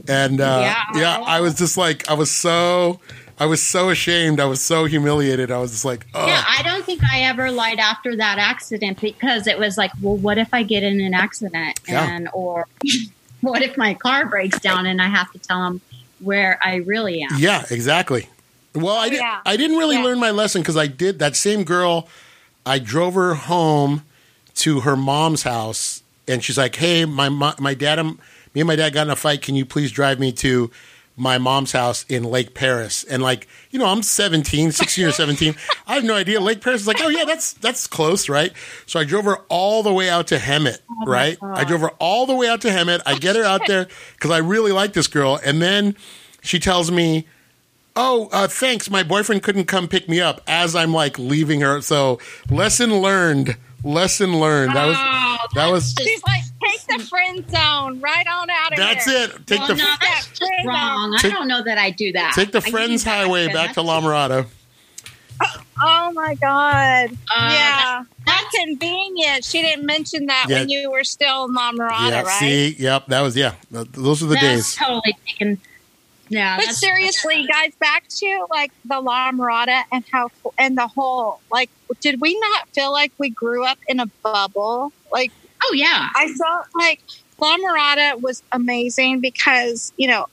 [0.07, 0.83] And uh, yeah.
[0.99, 1.23] Yeah.
[1.25, 2.99] I was just like, I was so,
[3.39, 4.39] I was so ashamed.
[4.39, 5.49] I was so humiliated.
[5.51, 8.99] I was just like, oh, Yeah, I don't think I ever lied after that accident
[9.01, 12.05] because it was like, well, what if I get in an accident Yeah.
[12.15, 12.67] and or
[13.49, 15.81] what if my car breaks down and I have to tell them
[16.19, 17.37] where I really am?
[17.37, 18.27] Yeah, exactly.
[18.75, 19.41] Well, oh, I, did, yeah.
[19.45, 20.03] I didn't really Yeah.
[20.03, 22.07] learn my lesson because I did that same girl.
[22.65, 24.03] I drove her home
[24.55, 28.19] to her mom's house, and she's like, "Hey, my my dad, and
[28.53, 29.41] me and my dad got in a fight.
[29.41, 30.69] Can you please drive me to
[31.19, 35.55] my mom's house in Lake Perris?" And like, you know, I'm 17, 16 or 17.
[35.87, 36.39] I have no idea.
[36.39, 38.51] Lake Perris is like, oh yeah, that's that's close, right?
[38.85, 41.37] So I drove her all the way out to Hemet, right?
[41.41, 43.01] I drove her all the way out to Hemet.
[43.05, 45.95] I get her out there because I really like this girl, and then
[46.41, 47.27] she tells me.
[47.95, 48.89] Oh, uh, thanks.
[48.89, 51.81] My boyfriend couldn't come pick me up as I'm like leaving her.
[51.81, 53.57] So lesson learned.
[53.83, 54.73] Lesson learned.
[54.75, 58.77] That was Oh, that was She's like, take the friend zone right on out of
[58.77, 58.87] here.
[58.87, 59.29] that's here.
[59.35, 59.47] it.
[59.47, 61.17] Take well, the no, that's That just wrong.
[61.19, 62.33] Take- I don't know that I do that.
[62.35, 63.53] take the Friends Highway friend.
[63.55, 64.45] back to That's- La Mirada.
[65.81, 67.11] Oh my god!
[67.33, 69.45] Uh, yeah, that's convenient.
[69.45, 70.59] She didn't mention that Yeah.
[70.59, 72.21] when you were still in La Mirada, yeah.
[72.23, 72.39] right?
[72.39, 72.75] See.
[72.77, 73.05] Yep.
[73.07, 73.53] That was yeah.
[73.71, 74.75] Those are the That's days.
[74.75, 75.61] totally taken.
[76.29, 81.41] Yeah, But seriously, guys, back to like the La Mirada and how and the whole
[81.51, 81.69] like,
[82.01, 84.93] did we not feel like we grew up in a bubble?
[85.11, 85.31] Like,
[85.63, 87.01] Oh yeah, I felt like
[87.39, 90.27] La Mirada was amazing because you know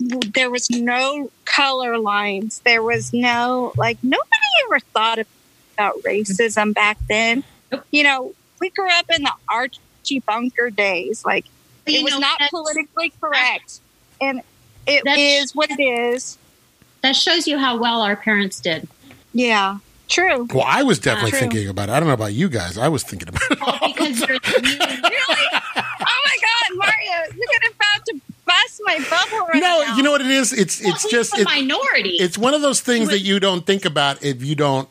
[0.00, 2.60] there was no color lines.
[2.64, 4.26] There was no like nobody
[4.66, 5.18] ever thought
[5.74, 7.44] about racism back then.
[7.90, 11.24] You know, we grew up in the Archie Bunker days.
[11.24, 11.46] Like
[11.84, 13.80] But it was know, not politically correct,
[14.20, 14.42] and
[14.86, 16.38] it That's- what it is.
[17.02, 18.86] That shows you how well our parents did.
[19.32, 19.78] Yeah,
[20.08, 20.46] true.
[20.54, 21.40] Well, I was definitely True.
[21.40, 21.92] thinking about it.
[21.92, 22.78] I don't know about you guys.
[22.78, 23.60] I was thinking about it.
[23.60, 24.28] Well, because you're,
[24.62, 25.42] really?
[25.74, 29.96] Oh my God, Mario, you're about to bust my bubble right no, now.
[29.96, 30.52] you know what it is.
[30.52, 32.10] It's well, it's just the it, minority.
[32.20, 34.88] it's one of those things that you don't think about if you don't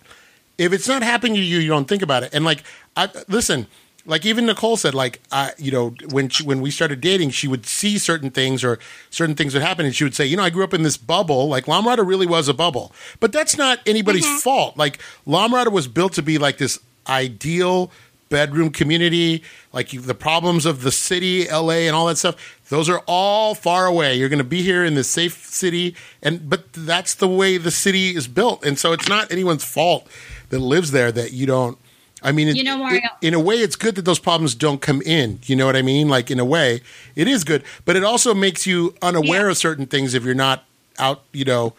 [0.58, 2.64] if it's not happening to you you don't think about it and like
[2.96, 3.68] I, listen
[4.06, 7.48] like even nicole said like i you know when she, when we started dating she
[7.48, 8.80] would see certain things or
[9.10, 10.98] certain things would happen and she would say you know i grew up in this
[10.98, 11.48] bubble.
[11.48, 12.92] Like la Mirada really was a bubble.
[13.20, 14.38] But that's not anybody's mm-hmm.
[14.38, 14.78] fault.
[14.78, 17.92] Like la Mirada was built to be like this ideal
[18.30, 19.44] bedroom community.
[19.74, 23.54] Like you, the problems of the city la and all that stuff those are all
[23.54, 24.16] far away.
[24.16, 25.96] You're going to be here in this safe city.
[26.24, 28.66] And but that's the way the city is built.
[28.66, 30.08] And so it's not anyone's fault
[30.50, 31.78] that lives there that you don't
[32.24, 34.56] i mean it- You know, Mario- it- in a way it's good that those problems
[34.56, 36.82] don't come in you know what i mean like in a way
[37.16, 39.52] it is good but it also makes you unaware Yeah.
[39.52, 40.66] of certain things if you're not
[41.00, 41.74] out you know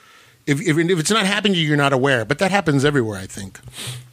[0.46, 3.18] if, if, if it's not happening to you you're not aware but that happens everywhere
[3.18, 3.60] i think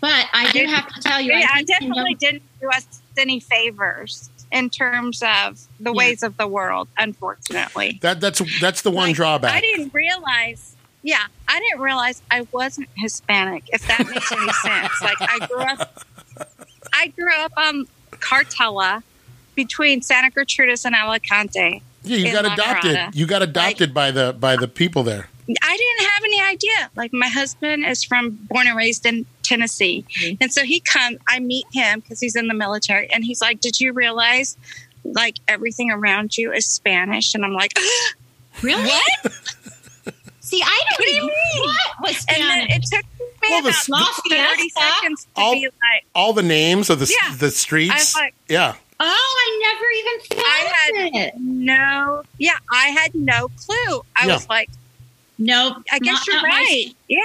[0.01, 2.69] but I do have to tell you, Yeah, I think, you know, definitely didn't do
[2.69, 5.97] us any favors in terms of the Yeah.
[5.97, 7.99] ways of the world, unfortunately.
[8.01, 10.75] that that's that's the one Like, drawback I didn't realize.
[11.03, 13.63] Yeah, I didn't realize I wasn't Hispanic.
[13.73, 15.01] If that makes any sense.
[15.01, 16.03] Like I grew up,
[16.99, 19.03] I grew up on Cartella
[19.55, 21.81] between Santa Gertrudes and Alicante.
[22.03, 23.15] yeah you got adopted Mirada.
[23.15, 25.27] you got adopted by the by the people there
[25.63, 26.91] I didn't have any idea.
[26.95, 30.37] Like my husband is from born and raised in Tennessee, Mhm.
[30.41, 31.17] and so he come.
[31.27, 34.57] I meet him because he's in the military, and he's like, "Did you realize,
[35.03, 37.73] like everything around you is Spanish?" And I'm like,
[38.61, 38.83] really?
[38.83, 39.33] "What?"
[40.39, 41.63] See, I don't What do you even mean?
[41.99, 42.75] what was And then Spanish.
[42.75, 46.33] it took me Well, the- about the- thirty Lafayette, seconds to all- be like, all
[46.33, 47.35] the names of the Yeah.
[47.35, 49.05] the streets like- yeah Oh,
[49.37, 50.75] I never even I thought
[51.15, 51.33] had it.
[51.39, 54.33] "No, yeah, I had no clue." I Yeah.
[54.33, 54.69] was like,
[55.37, 55.77] Nope.
[55.89, 57.19] "I guess you're not my right." Yeah,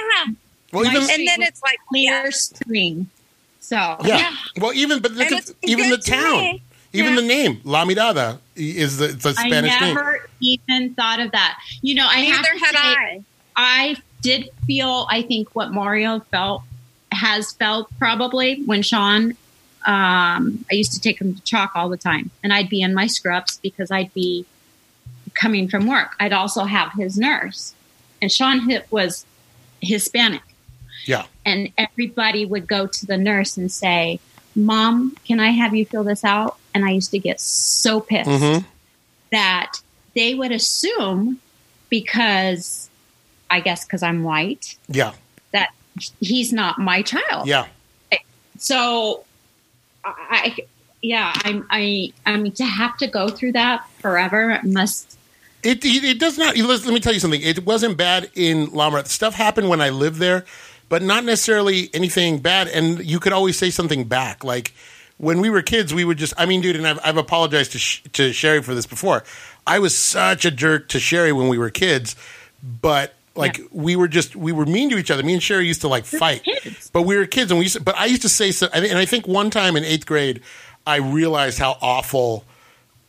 [0.71, 3.09] well even and then it's like, clear yeah, string.
[3.59, 4.17] So yeah.
[4.17, 4.35] yeah.
[4.57, 6.61] well even but look at even the town me.
[6.93, 7.19] even Yeah.
[7.21, 11.31] the name la mirada is the, it's a I spanish name never even thought of
[11.33, 11.59] that.
[11.81, 13.23] You know, I have to had say, I.
[13.57, 13.95] I
[14.25, 16.63] did feel, I think, what Mario felt
[17.11, 19.35] has felt probably when Sean.
[19.85, 22.93] Um, I used to take him to CHOC all the time, and I'd be in
[22.95, 24.45] my scrubs because I'd be
[25.35, 26.15] coming from work.
[26.19, 27.75] I'd also have his nurse,
[28.21, 29.25] and Sean Hip was
[29.81, 30.41] Hispanic,
[31.05, 34.19] yeah and everybody would go to the nurse and say,
[34.55, 38.27] "Mom, can I have you fill this out?" And I used to get so pissed
[38.29, 38.65] Mhm.
[39.31, 39.73] that
[40.15, 41.39] they would assume
[41.89, 42.84] because
[43.49, 45.13] I guess because I'm white yeah
[45.51, 45.69] that
[46.19, 47.47] he's not my child.
[47.47, 47.65] yeah
[48.57, 49.23] So
[50.03, 50.55] I
[51.01, 55.17] yeah, I'm I I mean to have to go through that forever must.
[55.63, 56.55] It, it, it does not.
[56.55, 57.41] Let me tell you something.
[57.41, 60.45] It wasn't bad in La Stuff happened when I lived there,
[60.89, 62.67] but not necessarily anything bad.
[62.67, 64.43] And you could always say something back.
[64.43, 64.73] Like
[65.17, 66.33] when we were kids, we would just.
[66.37, 69.23] I mean, dude, and I've, I've apologized to Sh- to Cheri for this before.
[69.65, 72.15] I was such a jerk to Cheri when we were kids,
[72.61, 73.65] but like Yeah.
[73.71, 75.23] we were just we were mean to each other.
[75.23, 76.43] Me and Cheri used to like fight,
[76.93, 78.67] but we were kids, and we used to, but I used to say so.
[78.73, 80.41] And I think one time in eighth grade,
[80.87, 82.45] I realized how awful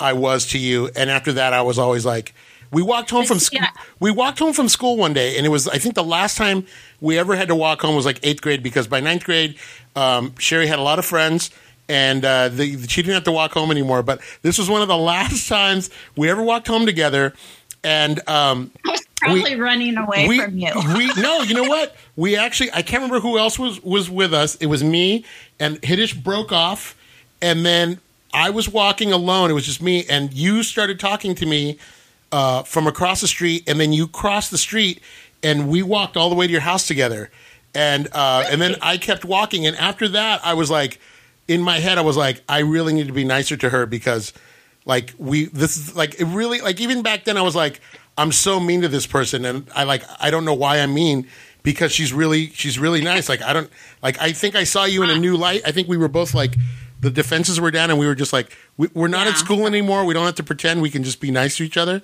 [0.00, 2.34] I was to you, and after that, I was always like.
[2.72, 3.60] We walked home from school.
[3.62, 3.68] Yeah.
[4.00, 6.66] We walked home from school one day, and it was I think the last time
[7.00, 9.56] we ever had to walk home was like eighth grade because by ninth grade,
[9.94, 11.50] um, Cheri had a lot of friends,
[11.88, 14.02] and uh, the, she didn't have to walk home anymore.
[14.02, 17.34] But this was one of the last times we ever walked home together,
[17.84, 20.72] and um, I was probably running away we, from you.
[20.96, 21.96] we no, you know what?
[22.16, 24.56] We actually I can't remember who else was was with us.
[24.56, 25.24] It was me
[25.58, 26.96] and Hitesh broke off,
[27.40, 28.00] and then
[28.32, 29.50] I was walking alone.
[29.50, 31.78] It was just me, and you started talking to me
[32.32, 35.00] uh, from across the street, and then you crossed the street,
[35.42, 37.30] and we walked all the way to your house together,
[37.74, 41.00] and uh, and then I kept walking, and after that, I was like,
[41.48, 44.32] in my head, I was like, I really need to be nicer to her because
[44.84, 47.80] like we this is like it really like even back then I was like
[48.18, 51.28] I'm so mean to this person and I like I don't know why I'm mean
[51.62, 53.28] because she's really she's really nice.
[53.28, 53.70] Like I don't
[54.02, 55.62] like I think I saw you in a new light.
[55.66, 56.54] I think we were both like
[57.00, 60.04] the defenses were down and we were just like we, we're not at school anymore.
[60.04, 62.02] We don't have to pretend we can just be nice to each other.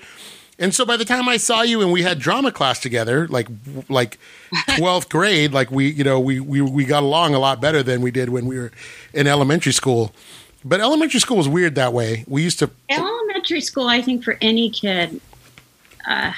[0.59, 3.49] And so by the time I saw you and we had drama class together like
[3.89, 4.19] like
[4.55, 8.03] 12th grade like we you know we we we got along a lot better than
[8.03, 8.73] we did when we were
[9.15, 10.13] in elementary school.
[10.65, 12.25] But elementary school was weird that way.
[12.29, 12.71] We used to
[13.43, 15.21] Elementary school, I think, for any kid,
[16.09, 16.33] uh,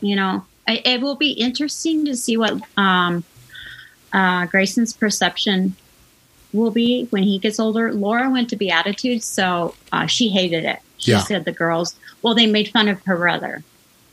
[0.00, 3.24] you know, I, it will be interesting to see what um,
[4.12, 5.76] uh, Grayson's perception
[6.52, 7.92] will be when he gets older.
[7.92, 10.78] Laura went to Beatitudes, so uh, she hated it.
[10.98, 11.18] She Yeah.
[11.20, 13.62] said the girls, well, they made fun of her brother,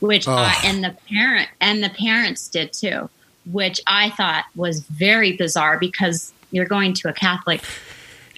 [0.00, 3.08] which uh, and the parent and the parents did too,
[3.46, 7.62] which I thought was very bizarre because you're going to a Catholic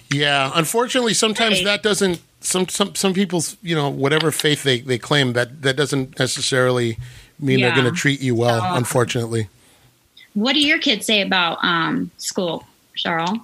[0.09, 1.65] Yeah, unfortunately, sometimes Right.
[1.65, 2.21] that doesn't.
[2.47, 6.97] Some some some people's you know whatever faith they they claim that that doesn't necessarily
[7.39, 7.67] mean Yeah.
[7.67, 8.61] they're going to treat you well.
[8.61, 9.49] So- unfortunately,
[10.33, 12.65] What do your kids say about um, school,
[12.97, 13.41] Cheryl?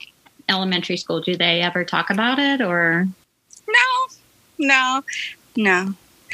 [0.47, 1.19] Elementary school?
[1.19, 3.05] Do they ever talk about it or?
[3.67, 3.87] No,
[4.57, 5.01] no,
[5.57, 5.79] no.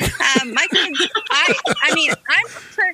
[0.02, 1.54] Um, my kids, I,
[1.84, 2.46] I mean, I'm,
[2.76, 2.92] per,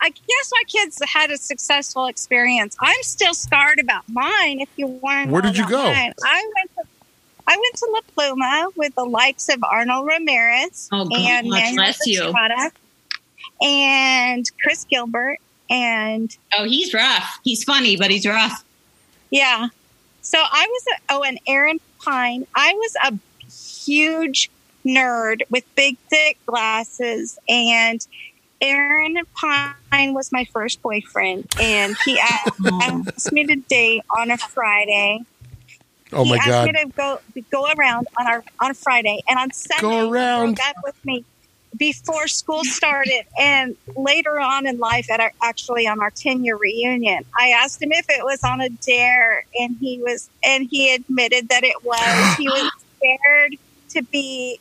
[0.00, 2.76] I guess my kids had a successful experience.
[2.80, 4.60] I'm still scarred about mine.
[4.60, 5.82] If you want, to Where did you go?
[5.84, 6.12] mine.
[6.24, 6.82] I went to,
[7.46, 12.06] I went to La Pluma with the likes of Arnold Ramirez Oh, God and bless
[12.06, 12.24] you.
[12.24, 12.70] Estrada
[13.62, 15.38] and Chris Gilbert
[15.70, 17.38] and Oh, he's rough.
[17.42, 18.64] He's funny, but he's rough.
[19.30, 19.68] Yeah.
[20.22, 22.46] So I was a, oh, and Aaron Pine.
[22.54, 23.18] I was a
[23.50, 24.50] huge
[24.86, 28.06] nerd with big thick glasses, and
[28.60, 34.38] Aaron Pine was my first boyfriend, and he asked, asked me to date on a
[34.38, 35.20] Friday.
[36.14, 37.18] Oh he my asked god, me to go
[37.50, 40.48] go around on our on Friday, and on Sunday Go around.
[40.48, 41.24] he broke up with me
[41.76, 46.56] before school started, and later on in life, at our, actually on our ten year
[46.56, 50.94] reunion, I asked him if it was on a dare, and he was, and he
[50.94, 52.34] admitted that it was.
[52.38, 53.56] He was scared
[53.90, 54.60] to be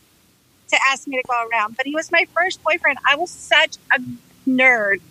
[0.70, 2.98] to ask me to go around, but he was my first boyfriend.
[3.08, 4.00] I was such a
[4.50, 5.02] nerd,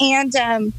[0.00, 0.72] and um,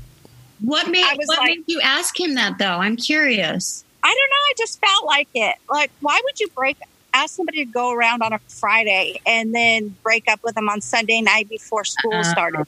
[0.61, 2.65] What made What like- made you ask him that though?
[2.79, 3.83] I'm curious.
[4.07, 4.35] I don't know.
[4.49, 5.55] I just felt like it.
[5.69, 6.77] Like, why would you break?
[7.13, 10.81] Ask somebody to go around on a Friday and then break up with them on
[10.81, 12.65] Sunday night before school Uh, started?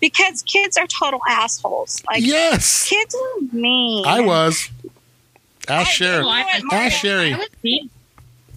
[0.00, 2.02] Because kids are total assholes.
[2.06, 4.04] Like, yes, kids are mean.
[4.06, 4.68] I was.
[5.68, 6.20] Ask I- Cheri.
[6.22, 7.32] know what, I- Ask Cheri.
[7.32, 7.90] I was mean.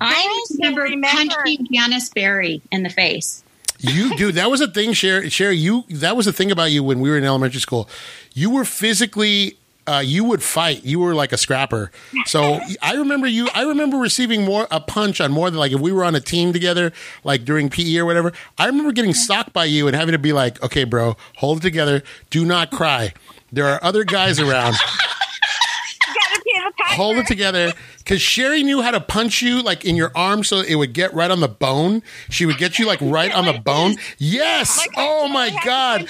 [0.01, 1.07] I remember, remember.
[1.36, 3.43] punching Janice Berry in the face.
[3.79, 5.29] You dude, that was a thing, Cheri.
[5.29, 7.88] Cheri, you that was a thing about you when we were in elementary school.
[8.33, 9.57] You were physically.
[9.88, 10.83] Uh, you would fight.
[10.83, 11.91] You were like a scrapper.
[12.25, 13.47] So I remember you.
[13.53, 16.19] I remember receiving more a punch on more than like if we were on a
[16.21, 16.91] team together,
[17.23, 18.33] like during PE or whatever.
[18.57, 21.61] I remember getting socked by you and having to be like, "Okay, bro, hold it
[21.61, 22.01] together.
[22.31, 23.13] Do not cry.
[23.51, 24.73] There are other guys around.
[24.73, 26.95] Gotta be the tiger.
[26.95, 30.61] Hold it together." Because Cheri knew how to punch you like in your arm, so
[30.61, 32.01] it would get right on the bone.
[32.29, 33.95] She would get you like right on the bone.
[34.17, 34.88] Yes.
[34.97, 36.07] Oh my god.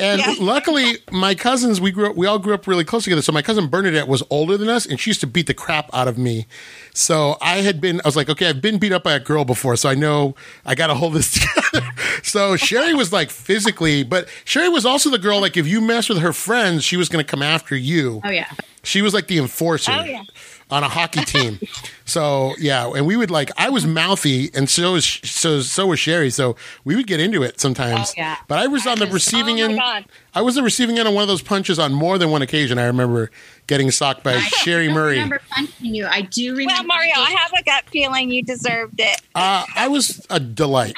[0.00, 0.38] Punch you once.
[0.38, 0.44] And Yeah.
[0.52, 3.22] luckily, my cousins, we grew up, we all grew up really close together.
[3.22, 5.88] So my cousin Bernadette was older than us, and she used to beat the crap
[5.92, 6.46] out of me.
[6.94, 9.44] So I had been, I was like, okay, I've been beat up by a girl
[9.44, 10.34] before, so I know
[10.64, 11.32] I got to hold this
[11.72, 11.86] together.
[12.22, 16.08] so Cheri was like physically, but Cheri was also the girl, like, if you messed
[16.08, 18.20] with her friends, she was going to come after you.
[18.24, 18.50] Oh yeah.
[18.82, 20.22] She was like the enforcer Oh, yeah.
[20.70, 21.58] On a hockey team.
[22.04, 25.98] so yeah, and we would like I was mouthy, and so was so so was
[26.00, 26.30] Cheri.
[26.30, 28.10] So we would get into it sometimes.
[28.10, 28.36] Oh, yeah.
[28.48, 29.76] But I was on the was- receiving oh end.
[29.78, 30.04] God.
[30.32, 32.78] I was the receiving end of one of those punches on more than one occasion.
[32.78, 33.32] I remember
[33.66, 35.14] getting socked by I Cheri don't Murray.
[35.14, 36.06] remember punching you.
[36.06, 36.72] I do remember.
[36.72, 39.20] Well, Mario, I have a gut feeling you deserved it.
[39.34, 40.94] Uh, I was a delight.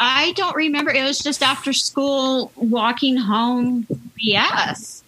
[0.00, 0.90] I don't remember.
[0.90, 3.86] It was just after school, walking home.
[4.18, 5.04] Yes.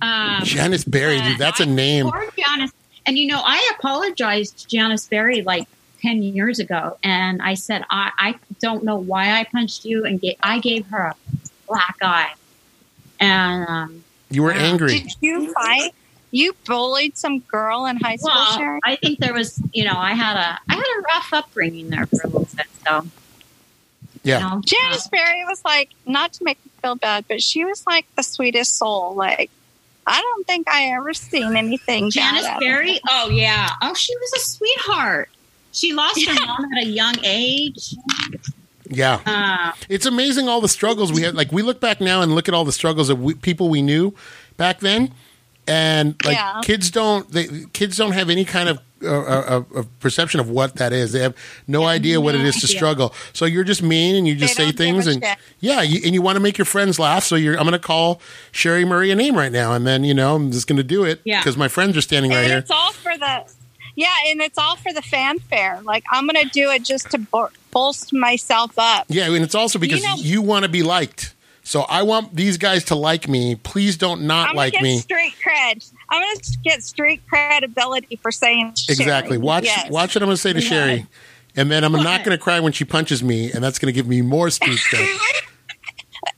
[0.00, 2.08] Um, Janice Berry, dude, that's a name.
[2.10, 2.70] Poor Janice.
[3.08, 5.66] And you know, I apologized to Janice Berry like
[6.02, 10.20] ten years ago, and I said I, I don't know why I punched you, and
[10.20, 11.16] ga- I gave her a
[11.66, 12.34] black eye.
[13.18, 15.00] And um, You were angry.
[15.00, 15.92] Did you fight?
[16.30, 18.80] You bullied some girl in high school, well, Cheri?
[18.84, 22.04] I think there was, you know, I had a I had a rough upbringing there
[22.04, 22.66] for a little bit.
[22.86, 23.06] So,
[24.22, 24.38] Yeah.
[24.38, 27.86] you know, Janice Berry was like, not to make me feel bad, but she was
[27.86, 29.14] like the sweetest soul.
[29.14, 29.50] Like,
[30.08, 32.10] I don't think I ever seen anything.
[32.10, 33.00] Janice bad Berry.
[33.10, 33.70] Oh yeah.
[33.82, 35.28] Oh, she was a sweetheart.
[35.72, 37.94] She lost her mom at a young age.
[38.90, 39.20] Yeah.
[39.26, 41.34] Uh, It's amazing all the struggles we had.
[41.34, 43.82] Like we look back now and look at all the struggles of we, people we
[43.82, 44.14] knew
[44.56, 45.12] back then,
[45.66, 46.60] and like Yeah.
[46.62, 50.76] kids don't they kids don't have any kind of uh, uh, uh, perception of what
[50.76, 51.12] that is.
[51.12, 51.36] They have
[51.66, 53.14] no idea what it is no is to struggle.
[53.32, 55.24] So you're just mean and you just They say things and
[55.60, 57.24] yeah, you, and you want to make your friends laugh.
[57.24, 58.20] So you're I'm going to call
[58.52, 61.04] Cheri Murray a name right now, and then you know I'm just going to do
[61.04, 61.40] it Yeah.
[61.40, 62.58] because my friends are standing right and here.
[62.58, 63.44] it's all for the,
[63.96, 65.80] yeah, and it's all for the fanfare.
[65.82, 69.06] Like, I'm going to do it just to bo- bolster myself up.
[69.08, 71.34] Yeah, and it's also because know- you want to be liked.
[71.64, 73.54] So I want these guys to like me.
[73.56, 74.98] Please don't not like me.
[75.00, 75.92] street cred.
[76.10, 79.36] I'm gonna get straight credibility for saying Exactly.
[79.36, 79.42] Cheri.
[79.44, 79.90] Watch Yes.
[79.90, 80.68] watch what I'm going to say to Yeah.
[80.68, 81.06] Cheri,
[81.56, 83.92] and then I'm not going to cry when she punches me, and that's going to
[83.92, 85.06] give me more speed stuff.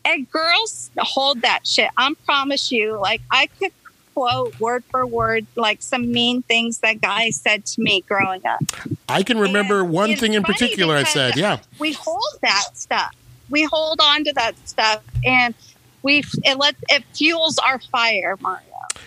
[0.04, 1.88] And girls hold that shit.
[1.96, 2.98] I promise you.
[3.00, 3.72] Like I could
[4.14, 8.60] quote word for word like some mean things that guys said to me growing up.
[9.08, 11.36] I can remember And one thing in particular I said.
[11.36, 13.10] Yeah, We hold that stuff.
[13.48, 15.54] We hold on to that stuff, and
[16.02, 18.62] we it let it fuels our fire, Mario.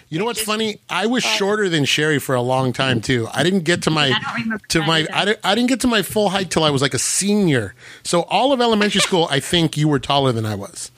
[0.09, 0.80] You know what's just- funny?
[0.89, 3.28] I was shorter than Cheri for a long time too.
[3.34, 5.07] I didn't get to my I don't remember to my.
[5.13, 7.74] I didn't, I didn't get to my full height till I was like a senior.
[8.03, 10.91] So all of elementary school, I think you were taller than I was.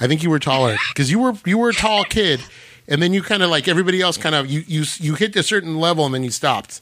[0.00, 2.40] I think you were taller because you were you were a tall kid,
[2.88, 5.42] and then you kind of like everybody else, kind of you you you hit a
[5.42, 6.80] certain level and then you stopped,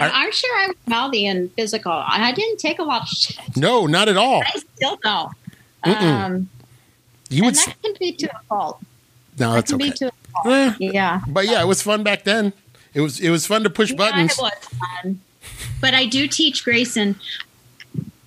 [0.00, 1.92] I, I'm sure I was mouthy and physical.
[1.92, 3.56] I didn't take a lot of shit.
[3.56, 4.42] No, not at all.
[4.42, 5.32] I still don't.
[5.84, 6.48] Um,
[7.28, 8.78] You and that can be to a fault.
[9.38, 9.90] no, That that's can okay.
[9.90, 10.12] be to a
[10.42, 10.46] fault.
[10.46, 11.20] Eh, Yeah.
[11.28, 12.52] but yeah, it was fun back then.
[12.94, 14.32] It was it was fun to push buttons.
[14.38, 14.52] It was
[15.02, 15.20] fun.
[15.80, 17.16] But I do teach Grayson.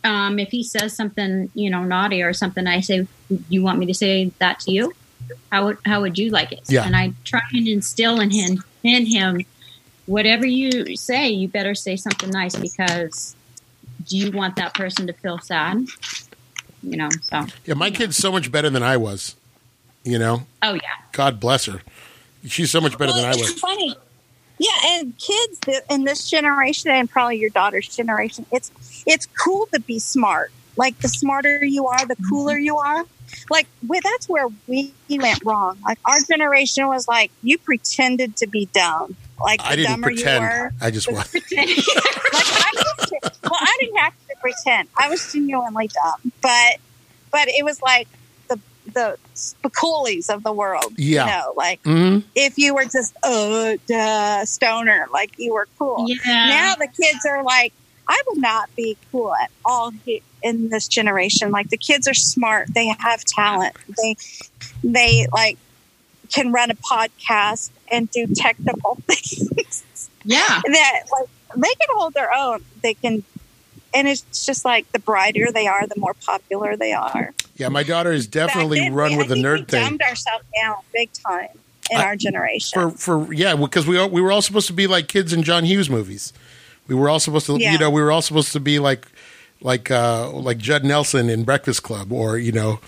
[0.04, 3.08] Um, if he says something, you know, naughty or something, I say,
[3.50, 4.94] "You want me to say that to you?
[5.52, 6.86] How would how would you like it?" Yeah.
[6.86, 9.46] And I try and instill in him in him,
[10.06, 13.36] whatever you say, you better say something nice because
[14.08, 15.86] do you want that person to feel sad?
[16.84, 17.10] You know.
[17.22, 19.36] So, Yeah, my kid's so much better than I was.
[20.04, 21.82] You know, oh yeah, God bless her.
[22.46, 23.52] She's so much better than I was.
[23.54, 23.96] funny.
[24.58, 25.60] Yeah, and kids
[25.90, 28.72] in this generation and probably your daughter's generation, it's
[29.06, 30.52] it's cool to be smart.
[30.76, 32.66] Like the smarter you are, the cooler mm-hmm.
[32.66, 33.06] you are.
[33.50, 35.78] Like we, that's where we went wrong.
[35.86, 39.16] Like our generation was like you pretended to be dumb.
[39.42, 40.44] Like the I didn't dumber you pretend.
[40.44, 40.72] were.
[40.82, 41.34] I just was.
[41.34, 43.12] like I used
[43.44, 44.90] well, I didn't have to pretend.
[44.98, 46.78] I was genuinely dumb, but
[47.32, 48.08] but it was like
[48.50, 48.60] the
[48.94, 50.94] the Spicoli's of the world.
[50.98, 51.26] Yeah.
[51.26, 56.06] you know, like hmm if you were just uh stoner, like you were cool.
[56.08, 56.50] yeah.
[56.50, 57.74] Now the kids are like,
[58.08, 61.52] I would not be cool at all he- in this generation.
[61.52, 64.16] Like the kids are smart, they have talent, they
[64.84, 65.58] they like
[66.32, 69.84] can run a podcast and do technical things
[70.24, 70.62] yeah.
[70.66, 72.64] that like they can hold their own.
[72.82, 73.24] They can.
[73.94, 77.34] And it's just like the brighter they are, the more popular they are.
[77.58, 79.84] Yeah, my daughter is definitely then, run we- with I the think nerd we thing.
[79.84, 81.50] dumbed ourselves down big time
[81.92, 82.92] in I- our generation.
[82.92, 85.44] For for yeah, because we all, we were all supposed to be like kids in
[85.44, 86.32] John Hughes movies.
[86.88, 87.74] We were all supposed to, Yeah.
[87.74, 89.06] you know, we were all supposed to be like
[89.62, 92.80] like uh like Judd Nelson in Breakfast Club, or you know,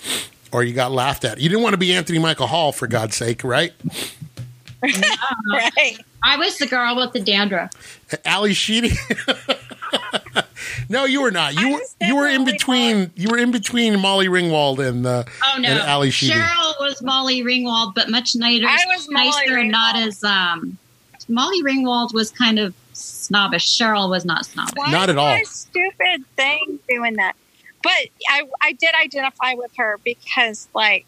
[0.52, 1.40] or you got laughed at.
[1.40, 3.74] You didn't want to be Anthony Michael Hall for God's sake, right?
[4.84, 5.98] right.
[6.24, 7.72] I was the girl with the dandruff.
[8.26, 8.92] Ally Sheedy.
[10.90, 11.60] no, you were not.
[11.60, 13.12] You were you were in definitely between.
[13.16, 16.34] You were in between Molly Ringwald and uh, Oh no, and Ally Sheedy.
[16.34, 20.78] Cheryl was Molly Ringwald, but much nicer, I was Molly nicer and not as um.
[21.30, 22.74] Molly Ringwald was kind of
[23.24, 23.66] snobbish.
[23.78, 24.74] Cheryl was not snobbish.
[24.76, 25.38] Why Not at all.
[25.38, 27.34] was Stupid thing doing that.
[27.82, 27.92] But
[28.30, 31.06] I, I did identify with her because, like,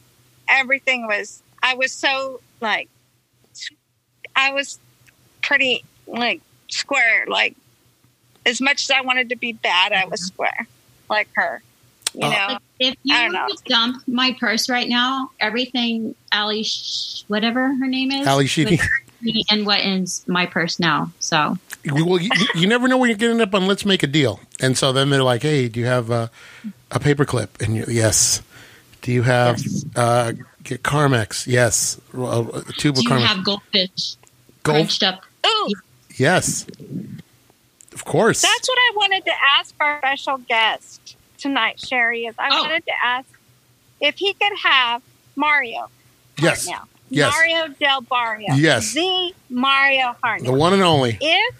[0.49, 1.41] everything was.
[1.63, 2.89] I was so like,
[4.36, 4.80] I was
[5.41, 7.26] pretty like square.
[7.28, 7.55] Like
[8.45, 10.68] as much as I wanted to be bad, I was square,
[11.09, 11.61] like her.
[12.13, 13.47] You Uh, know, If you I don't know.
[13.47, 18.78] to dump my purse right now, everything Ally, Sh- whatever her name is, Ally Sheedy.
[18.78, 18.89] would
[19.22, 21.11] be in what is my purse now.
[21.20, 21.57] So
[21.91, 24.77] well, you, you never know when you're getting up on Let's Make a Deal, and
[24.77, 26.27] so then they're like, "Hey, do you have uh,
[26.91, 28.41] a paperclip?" And you, yes.
[29.01, 29.86] Do you have Yes.
[29.95, 30.31] uh,
[30.63, 31.45] get Carmex?
[31.45, 31.99] Yes.
[32.13, 33.21] A tube do of you Carmex.
[33.27, 34.15] have goldfish
[34.63, 35.21] Gold- crunched up?
[35.45, 35.69] ooh,
[36.17, 36.65] Yes.
[37.93, 38.41] Of course.
[38.41, 42.25] that's what I wanted to ask our special guest tonight, Cheri.
[42.25, 42.61] Is I Oh.
[42.63, 43.27] wanted to ask
[44.01, 45.01] if he could have
[45.36, 45.89] Mario
[46.41, 46.67] yes.
[46.67, 46.83] now.
[47.09, 47.31] Yes.
[47.33, 48.53] Mario Del Barrio.
[48.55, 48.93] Yes.
[48.93, 50.51] The Mario Hartnett.
[50.51, 51.17] The one and only.
[51.21, 51.55] if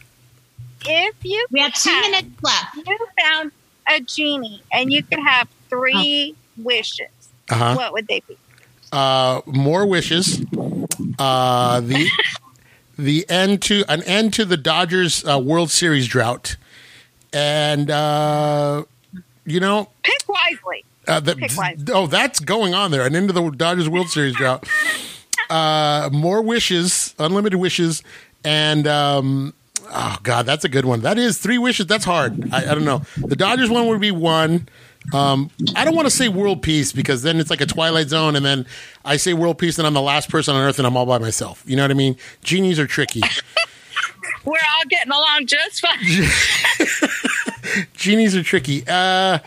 [0.88, 2.76] if you We have two had- minutes left.
[2.88, 3.52] you found
[3.90, 7.08] a genie and you could have three wishes,
[7.50, 7.76] Uh huh.
[7.76, 8.38] what would they be?
[8.92, 10.42] uh, more wishes.
[11.20, 12.08] Uh, the
[12.98, 16.56] the end to an end to the Dodgers uh, World Series drought,
[17.34, 18.84] and uh,
[19.46, 20.86] you know Pick wisely.
[21.08, 21.94] uh, the, Pick wisely.
[21.94, 23.06] oh that's going on there.
[23.06, 24.68] An end to the Dodgers World Series drought.
[25.48, 28.02] Uh, more wishes, unlimited wishes,
[28.44, 29.54] and um,
[29.90, 31.02] oh god, that's a good one.
[31.02, 31.88] That is three wishes.
[31.88, 32.54] That's hard.
[32.54, 33.02] I, I don't know.
[33.18, 34.68] The Dodgers one would be one.
[35.14, 38.36] Um, I don't want to say world peace because then it's like a twilight zone,
[38.36, 38.66] and then
[39.04, 41.20] I say world peace, and I'm the last person on earth, and I'm all by
[41.20, 41.64] myself.
[41.66, 42.18] You know what I mean?
[42.44, 43.22] Genies are tricky.
[44.46, 46.00] We're all getting along just fine.
[47.94, 48.84] Genies are tricky.
[48.88, 49.40] Uh,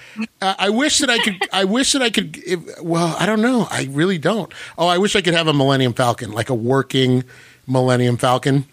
[0.43, 1.37] I wish that I could.
[1.53, 2.37] I wish that I could.
[2.39, 3.69] If, well, I don't know.
[3.71, 4.53] I really don't.
[4.77, 7.23] Oh, I wish I could have a Millennium Falcon, like a working
[7.67, 8.67] Millennium Falcon,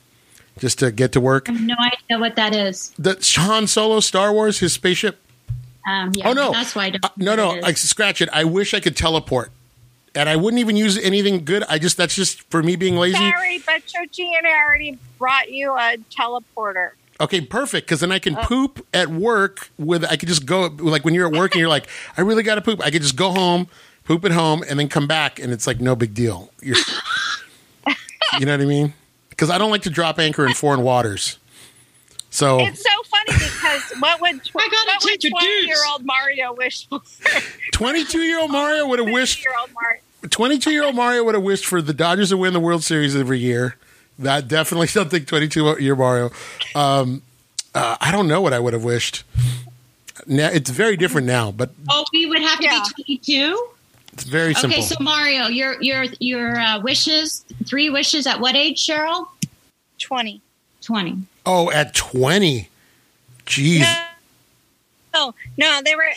[0.60, 1.50] just to get to work.
[1.50, 2.92] I have no idea what that is.
[2.98, 5.20] The Han Solo Star Wars, his spaceship.
[5.88, 7.06] Um, yeah, Oh no, that's why I don't.
[7.06, 7.48] Uh, no, know no.
[7.50, 8.30] what it I scratch it.
[8.34, 9.52] I wish I could teleport,
[10.16, 11.64] and I wouldn't even use anything good.
[11.70, 13.18] I just that's just for me being lazy.
[13.18, 16.92] Sorry, but your genie already brought you a teleporter.
[17.22, 17.88] Okay, perfect.
[17.88, 20.04] Because then I can poop at work with.
[20.06, 21.88] I could just go like when you're at work and you're like,
[22.18, 22.82] I really got to poop.
[22.84, 23.68] I could just go home,
[24.06, 26.52] poop at home, and then come back, and it's like no big deal.
[26.62, 26.78] You're,
[28.40, 28.94] you know what I mean?
[29.36, 31.38] Because I don't like to drop anchor in foreign waters.
[32.30, 35.46] So It's so funny because what would tw- I gotta what would take a twenty
[35.46, 35.68] deuce.
[35.68, 37.02] year old Mario wish for?
[37.72, 39.44] 22 year old Mario would have wished.
[39.44, 40.00] year old Mario.
[40.30, 43.16] 22 year old Mario would have wished for the Dodgers to win the World Series
[43.16, 43.76] every year.
[44.20, 46.32] That definitely something 22 year Mario.
[46.74, 47.22] Um,
[47.74, 49.24] uh, I don't know what I would have wished.
[50.28, 52.84] Now, it's very different now, but Oh, we would have to Yeah.
[52.98, 53.68] be twenty-two.
[54.16, 54.80] It's very simple.
[54.80, 59.28] Okay, so Mario, your your your uh, wishes, three wishes at what age, Cheryl?
[60.00, 60.42] Twenty.
[60.82, 61.18] Twenty.
[61.46, 62.70] oh, at 20.
[63.46, 64.06] Jeez.
[65.14, 66.10] No, no, they were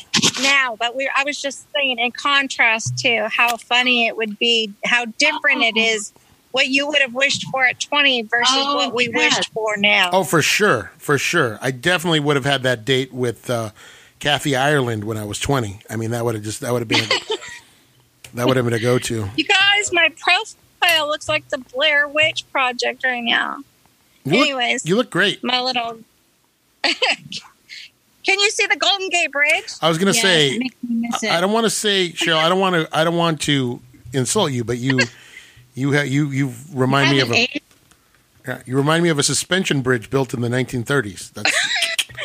[0.43, 1.09] now, but we.
[1.17, 5.77] I was just saying, in contrast to how funny it would be, how different it
[5.77, 6.13] is,
[6.51, 9.37] what you would have wished for at twenty versus Oh, what we yes.
[9.37, 10.11] wished for now.
[10.13, 10.91] Oh, for sure.
[10.99, 11.59] For sure.
[11.63, 13.71] I definitely would have had that date with uh,
[14.19, 15.81] Kathy Ireland when I was 20.
[15.89, 17.21] I mean, that would have just, that would have been, a,
[18.35, 19.29] that would have been a go to.
[19.37, 23.59] You guys, my profile looks like the Blair Witch Project right now.
[24.25, 25.43] You look, Anyways, you look great.
[25.43, 26.01] my little.
[26.85, 29.73] Can you see the Golden Gate Bridge?
[29.81, 31.31] I was going to say, it makes me miss it.
[31.31, 32.37] I don't want to say, Cheryl.
[32.37, 32.97] I don't want to.
[32.97, 33.81] I don't want to
[34.13, 34.99] insult you, but you,
[35.75, 37.49] you, ha- you, you remind I me of a.
[38.47, 41.33] yeah, You remind me of a suspension bridge built in the 1930s.
[41.33, 41.53] That's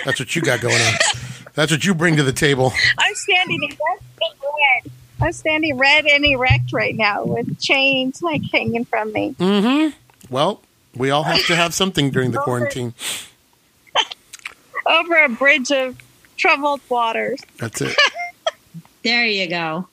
[0.03, 0.93] that's what you got going on.
[1.53, 2.73] That's what you bring to the table.
[2.97, 3.71] I'm standing and
[4.83, 4.91] red.
[5.23, 9.35] I'm standing red and erect right now with chains like hanging from me.
[9.39, 9.95] Mm-hmm.
[10.33, 10.61] Well,
[10.95, 12.93] we all have to have something during the quarantine.
[14.85, 15.97] over a bridge of
[16.37, 17.41] troubled waters.
[17.57, 17.95] That's it.
[19.03, 19.89] There you go.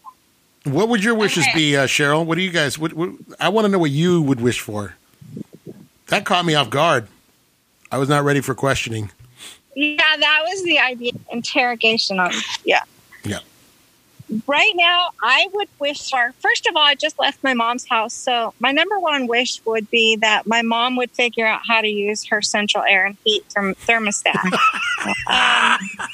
[0.63, 1.59] What would your wishes Okay.
[1.59, 2.25] be, uh, Cheryl?
[2.25, 2.79] What do you guys?
[2.79, 3.11] What, what,
[3.41, 4.95] I want to know what you would wish for.
[6.07, 7.09] That caught me off guard.
[7.91, 9.11] I was not ready for questioning.
[9.75, 11.11] Yeah, that was the idea.
[11.33, 12.31] Interrogation on
[12.65, 12.83] yeah.
[13.25, 13.41] Yeah.
[14.47, 18.15] Right now, I would wish for first of all, I just left my mom's house,
[18.15, 21.89] so my number one wish would be that my mom would figure out how to
[21.89, 24.37] use her central air and heat therm- thermostat.
[25.27, 26.09] um,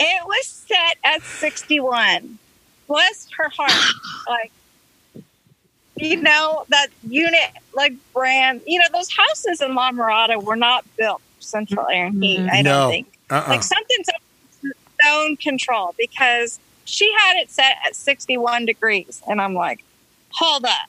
[0.00, 2.38] it was set at sixty-one.
[2.88, 3.94] Bless her heart,
[4.28, 4.52] like
[5.96, 8.62] you know that unit, like brand.
[8.66, 12.40] You know those houses in La Mirada were not built for central air and heat.
[12.50, 12.70] I No.
[12.70, 13.44] don't think Uh-uh.
[13.48, 14.08] like something's
[15.06, 19.84] zone control because she had it set at 61 degrees and i'm like
[20.30, 20.88] hold up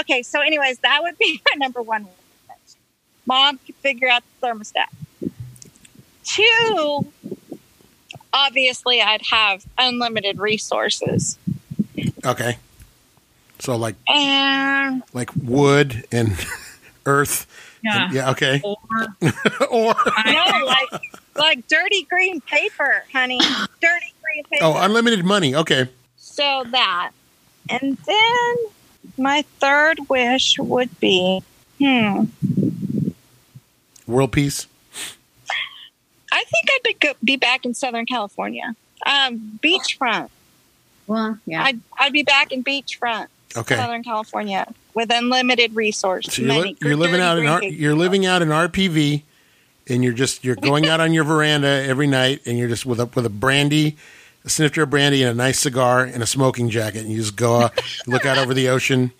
[0.00, 2.06] okay so anyways that would be my number one
[3.26, 4.86] mom could figure out the thermostat
[6.24, 7.06] two
[8.32, 11.38] obviously i'd have unlimited resources
[12.24, 12.58] Okay.
[13.60, 16.32] So like And like wood and
[17.06, 17.46] earth.
[17.84, 18.04] Yeah.
[18.06, 18.30] And- yeah.
[18.32, 18.60] Okay.
[18.64, 18.76] Or
[19.70, 19.94] or
[20.26, 21.02] no, like
[21.38, 23.38] like dirty green paper, honey.
[23.38, 24.64] Dirty green paper.
[24.64, 25.54] oh, unlimited money.
[25.54, 25.88] Okay.
[26.16, 27.12] So that.
[27.68, 28.56] And then
[29.18, 31.42] my third wish would be
[31.78, 32.24] hmm.
[34.06, 34.66] World peace.
[36.32, 38.74] I think I would go, be back in Southern California.
[39.04, 40.30] Um, beachfront.
[41.06, 41.62] Well, yeah.
[41.64, 43.76] I'd, I'd be back in beachfront, Okay.
[43.76, 46.34] Southern California, with unlimited resources.
[46.34, 49.22] So you're, li- you're living out in green R- you're living out in RPV,
[49.88, 53.00] and you're just you're going out on your veranda every night, and you're just with
[53.00, 53.96] a with a brandy,
[54.44, 57.36] a snifter of brandy, and a nice cigar and a smoking jacket, and you just
[57.36, 59.12] go out, uh, look out over the ocean,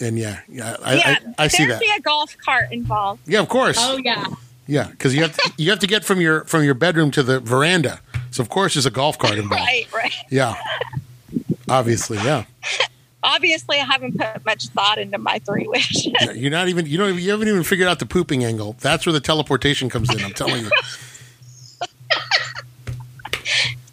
[0.00, 1.80] and yeah, yeah, I, yeah, I, I see there'd that.
[1.80, 3.22] be a golf cart involved.
[3.26, 3.76] Yeah, of course.
[3.80, 4.26] oh yeah.
[4.68, 7.22] Yeah, because you have to, you have to get from your from your bedroom to
[7.24, 9.64] the veranda, so of course there's a golf cart involved.
[9.66, 10.14] Right, right.
[10.30, 10.54] Yeah,
[11.68, 12.44] obviously, yeah.
[13.24, 16.06] Obviously, I haven't put much thought into my three wishes.
[16.06, 18.76] Yeah, You're not even you don't you haven't even figured out the pooping angle.
[18.80, 20.24] That's where the teleportation comes in.
[20.24, 20.70] I'm telling you.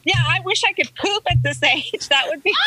[0.05, 2.07] yeah, I wish I could poop at this age.
[2.09, 2.53] That would be.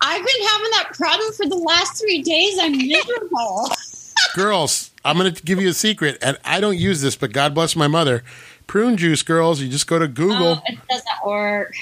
[0.00, 2.58] I've been having that problem for the last three days.
[2.60, 3.70] I'm miserable.
[4.34, 7.54] girls, I'm going to give you a secret, and I don't use this, but God
[7.54, 8.22] bless my mother.
[8.66, 9.60] Prune juice, girls.
[9.60, 10.60] You just go to Google.
[10.60, 11.74] Oh, it doesn't work.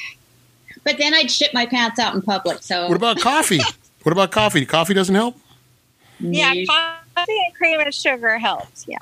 [0.87, 2.63] But then I'd shit my pants out in public.
[2.63, 3.59] So What about coffee?
[4.05, 4.65] what about coffee?
[4.65, 5.37] Coffee doesn't help.
[6.21, 8.87] Yeah, coffee and cream and sugar helps.
[8.87, 8.99] Yeah.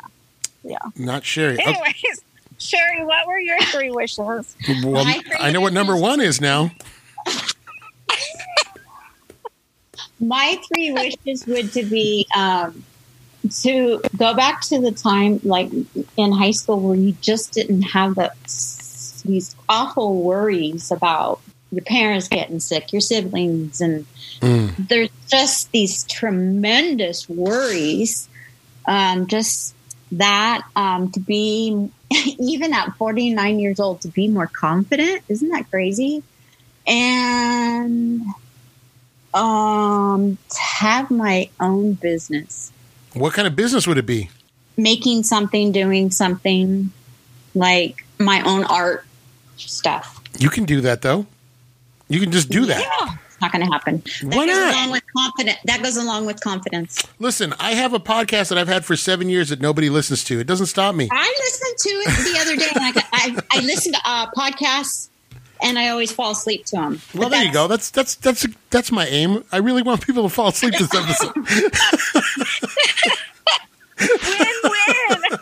[0.65, 0.79] Yeah.
[0.97, 1.55] Not sherry.
[1.55, 1.65] Okay.
[1.65, 2.25] Anyways,
[2.59, 4.19] Cheri, what were your three wishes?
[4.19, 6.71] Well, three I know what number one is now.
[10.21, 12.83] my three wishes would to be um,
[13.61, 15.71] to go back to the time like
[16.17, 18.33] in high school where you just didn't have the
[19.27, 21.41] these awful worries about
[21.75, 24.07] your parents getting sick, your siblings, and
[24.41, 24.89] Mm.
[24.89, 28.29] there's just these tremendous worries.
[28.87, 29.75] Um, just
[30.13, 31.89] that um, to be
[32.39, 36.23] even at 49 years old to be more confident isn't that crazy
[36.87, 38.21] and
[39.33, 42.71] um to have my own business
[43.15, 44.31] What kind of business would it be?
[44.77, 46.93] making something doing something
[47.55, 49.05] like my own art
[49.57, 51.27] stuff You can do that though.
[52.09, 52.81] You can just do that.
[52.81, 53.15] Yeah.
[53.27, 54.75] it's not going to happen that Why goes not?
[54.75, 58.69] along with confidence that goes along with confidence Listen, I have a podcast that I've
[58.69, 60.39] had for seven years that nobody listens to.
[60.39, 61.09] It doesn't stop me.
[61.11, 65.09] i listened to it the other day and I, I, I listened to uh, podcasts
[65.63, 67.69] and i always fall asleep to them Well, there you go.
[67.69, 69.45] That's that's that's that's my aim.
[69.53, 71.35] I really want people to fall asleep this episode.
[74.01, 75.39] Win-win.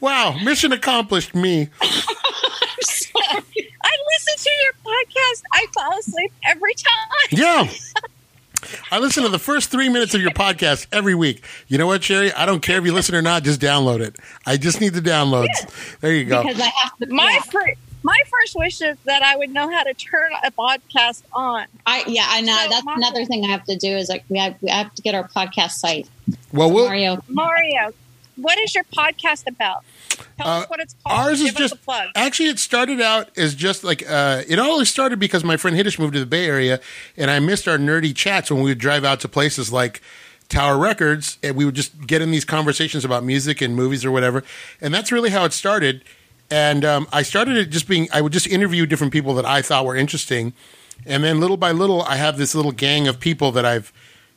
[0.00, 1.34] wow, mission accomplished.
[1.34, 1.68] Me.
[1.82, 5.42] I listen to your podcast.
[5.52, 7.28] I fall asleep every time.
[7.30, 7.68] Yeah.
[8.90, 11.44] I listen to the first three minutes of your podcast every week.
[11.68, 12.32] You know what, Cheri?
[12.32, 13.42] I don't care if you listen or not.
[13.44, 14.16] Just download it.
[14.44, 15.98] I just need the downloads.
[16.00, 16.42] There you go.
[16.42, 17.40] because i have to My yeah.
[17.50, 21.66] fir- my first wish is that I would know how to turn a podcast on.
[21.86, 22.56] I yeah, I know.
[22.64, 24.94] So, That's Mario- another thing I have to do is like we have we have
[24.94, 26.08] to get our podcast site.
[26.52, 27.92] Well, we'll Mario, Mario,
[28.36, 29.84] what is your podcast about?
[30.38, 31.20] Tell Uh, us what it's called.
[31.28, 34.84] ours is Give us just actually it started out as just like uh, it all
[34.84, 36.80] started because my friend Hitesh moved to the Bay Area,
[37.16, 40.00] and I missed our nerdy chats when we would drive out to places like
[40.48, 44.10] Tower Records, and we would just get in these conversations about music and movies or
[44.10, 44.44] whatever,
[44.80, 46.02] and that's really how it started.
[46.50, 49.62] And um, I started it just being I would just interview different people that I
[49.62, 50.52] thought were interesting,
[51.04, 53.92] and then little by little I have this little gang of people that I've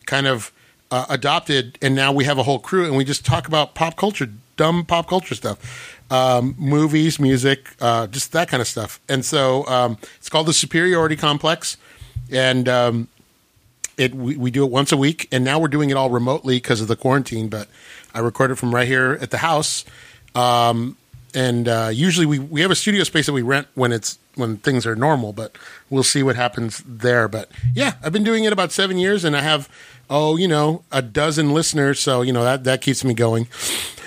[0.07, 0.51] kind of
[0.91, 3.95] uh, adopted, and now we have a whole crew, and we just talk about pop
[3.95, 8.99] culture, dumb pop culture stuff, um, movies, music, uh, just that kind of stuff.
[9.07, 11.77] And so um, it's called the Superiority Complex,
[12.31, 13.07] and um,
[13.97, 16.57] it we, we do it once a week, and now we're doing it all remotely
[16.57, 17.49] because of the quarantine.
[17.49, 17.67] But
[18.13, 19.85] I record it from right here at the house.
[20.35, 20.95] Um,
[21.33, 24.57] and uh, usually we, we have a studio space that we rent when it's when
[24.57, 25.55] things are normal, but
[25.89, 27.27] we'll see what happens there.
[27.27, 29.69] But yeah, I've been doing it about seven years, and I have
[30.09, 33.47] oh you know a dozen listeners, so you know that that keeps me going.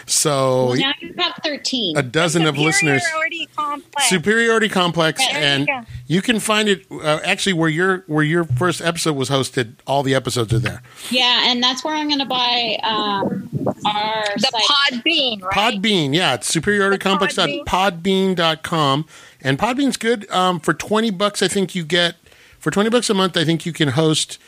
[0.06, 1.96] So well, now you've got thirteen.
[1.96, 3.02] a dozen of listeners.
[3.02, 4.08] Superiority complex.
[4.08, 5.80] Superiority Complex, There and go.
[6.06, 9.74] you can find it uh, actually where your where your first episode was hosted.
[9.86, 10.82] All the episodes are there.
[11.10, 13.48] yeah, and that's where I'm going to buy um,
[13.86, 14.62] our the site.
[15.04, 15.54] Podbean, right?
[15.80, 19.06] Podbean, yeah, it's superioritycomplex.podbean.com.
[19.40, 20.30] And Podbean's good.
[20.30, 22.14] Um, for 20 bucks, I think you get,
[22.58, 24.38] for 20 bucks a month, I think you can host,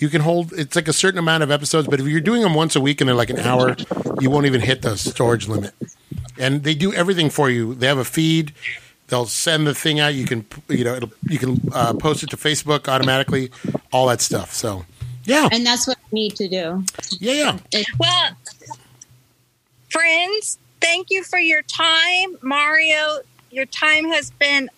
[0.00, 2.54] you can hold, it's like a certain amount of episodes, but if you're doing them
[2.54, 3.76] once a week and they're like an hour,
[4.20, 5.74] you won't even hit the storage limit.
[6.38, 7.74] And they do everything for you.
[7.74, 8.52] They have a feed.
[9.08, 10.14] They'll send the thing out.
[10.14, 13.50] You can, you know, it'll, you can uh, post it to Facebook automatically,
[13.92, 14.52] all that stuff.
[14.52, 14.84] So,
[15.24, 15.48] Yeah.
[15.50, 16.84] And that's what we need to do.
[17.18, 17.82] Yeah, yeah.
[17.98, 18.30] Well,
[19.90, 22.36] friends, thank you for your time.
[22.42, 23.20] Mario,
[23.50, 24.70] your time has been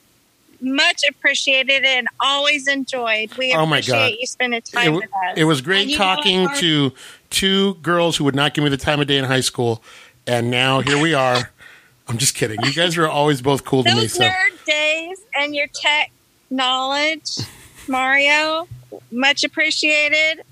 [0.61, 3.31] much appreciated and always enjoyed.
[3.37, 4.13] We Oh my appreciate God.
[4.21, 5.39] you spending It, time w- with us.
[5.39, 6.93] it was great And you know talking what, to
[7.31, 9.83] two girls who would not give me the time of day in high school,
[10.27, 11.51] and now here we are.
[12.09, 12.61] I'm just kidding.
[12.63, 14.01] You guys are always both cool to me.
[14.01, 16.11] Those So nerd days and your tech
[16.51, 17.39] knowledge,
[17.87, 18.67] Mario,
[19.13, 20.43] much appreciated.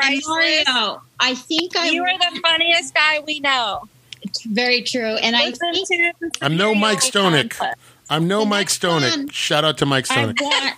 [0.00, 3.88] And Mario, I think I You are the funniest guy we know.
[4.46, 5.16] very true.
[5.16, 5.88] And I think.
[5.88, 7.50] To I'm no Mike Imperial Stonick.
[7.50, 7.80] Concept.
[8.10, 9.32] I'm no The Mike Stonick.
[9.32, 10.74] Shout out to Mike I want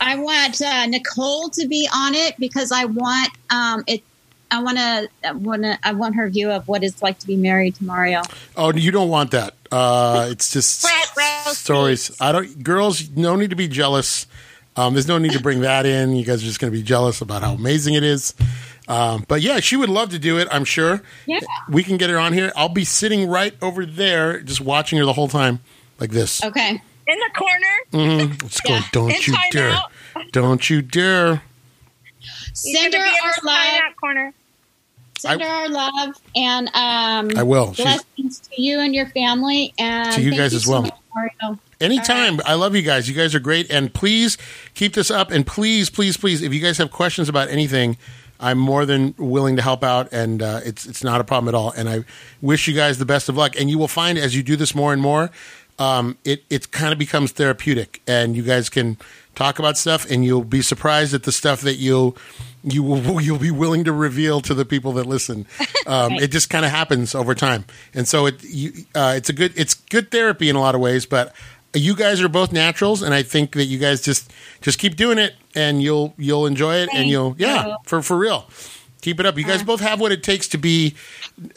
[0.00, 4.02] I want uh, Nicole to be on it because I want um, it.
[4.50, 5.08] I want to.
[5.24, 5.78] I want to.
[5.82, 8.22] I want her view of what it's like to be married to Mario.
[8.56, 9.54] Oh, you don't want that.
[9.72, 10.86] Uh, it's just
[11.46, 12.16] stories.
[12.20, 12.62] I don't.
[12.62, 14.26] Girls, no need to be jealous.
[14.76, 16.14] Um, there's no need to bring that in.
[16.14, 18.34] You guys are just going to be jealous about how amazing it is.
[18.88, 20.48] Um, but yeah, she would love to do it.
[20.50, 21.00] I'm sure.
[21.26, 21.40] Yeah.
[21.68, 22.52] We can get her on here.
[22.56, 25.60] I'll be sitting right over there, just watching her the whole time,
[26.00, 26.42] like this.
[26.44, 26.70] Okay.
[27.06, 27.76] In the corner.
[27.92, 28.42] Mm-hmm.
[28.42, 28.74] Let's go.
[28.74, 28.82] Yeah.
[28.92, 29.70] Don't In you dare!
[30.14, 30.32] timeout.
[30.32, 31.42] Don't you dare!
[32.52, 33.96] Send her gonna be in our love.
[34.00, 34.32] corner.
[35.18, 37.74] Send I- her our love and um, I will.
[37.74, 40.82] She's- blessings to you and your family and To you thank guys as so well.
[40.82, 41.58] much, Mario.
[41.80, 42.40] Anytime.
[42.46, 43.08] I love you guys.
[43.08, 43.70] You guys are great.
[43.70, 44.38] And please
[44.74, 45.30] keep this up.
[45.30, 47.98] And please, please, please, if you guys have questions about anything,
[48.40, 50.10] I'm more than willing to help out.
[50.12, 51.72] And uh, it's it's not a problem at all.
[51.72, 52.04] And I
[52.40, 53.58] wish you guys the best of luck.
[53.60, 55.30] And you will find as you do this more and more,
[55.78, 58.02] um, it it kind of becomes therapeutic.
[58.06, 58.96] And you guys can
[59.34, 62.16] talk about stuff, and you'll be surprised at the stuff that you'll
[62.62, 65.46] you will you'll be willing to reveal to the people that listen.
[65.86, 69.32] Um, It just kind of happens over time, and so it you, uh, it's a
[69.32, 71.06] good it's good therapy in a lot of ways.
[71.06, 71.34] But
[71.74, 75.18] you guys are both naturals, and I think that you guys just just keep doing
[75.18, 77.76] it, and you'll you'll enjoy it, and you'll yeah you.
[77.84, 78.48] for for real.
[79.04, 79.36] Keep it up.
[79.36, 80.94] You guys both have what it takes to be.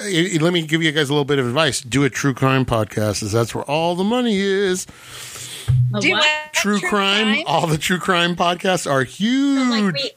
[0.01, 0.03] uh,
[0.41, 1.79] Let me give you guys a little bit of advice.
[1.79, 4.85] Do a true crime podcast, as that's where all the money is.
[4.85, 6.19] Do what?
[6.19, 6.53] what?
[6.53, 9.59] True, crime, all the true crime podcasts are huge.
[9.65, 10.11] So, like we,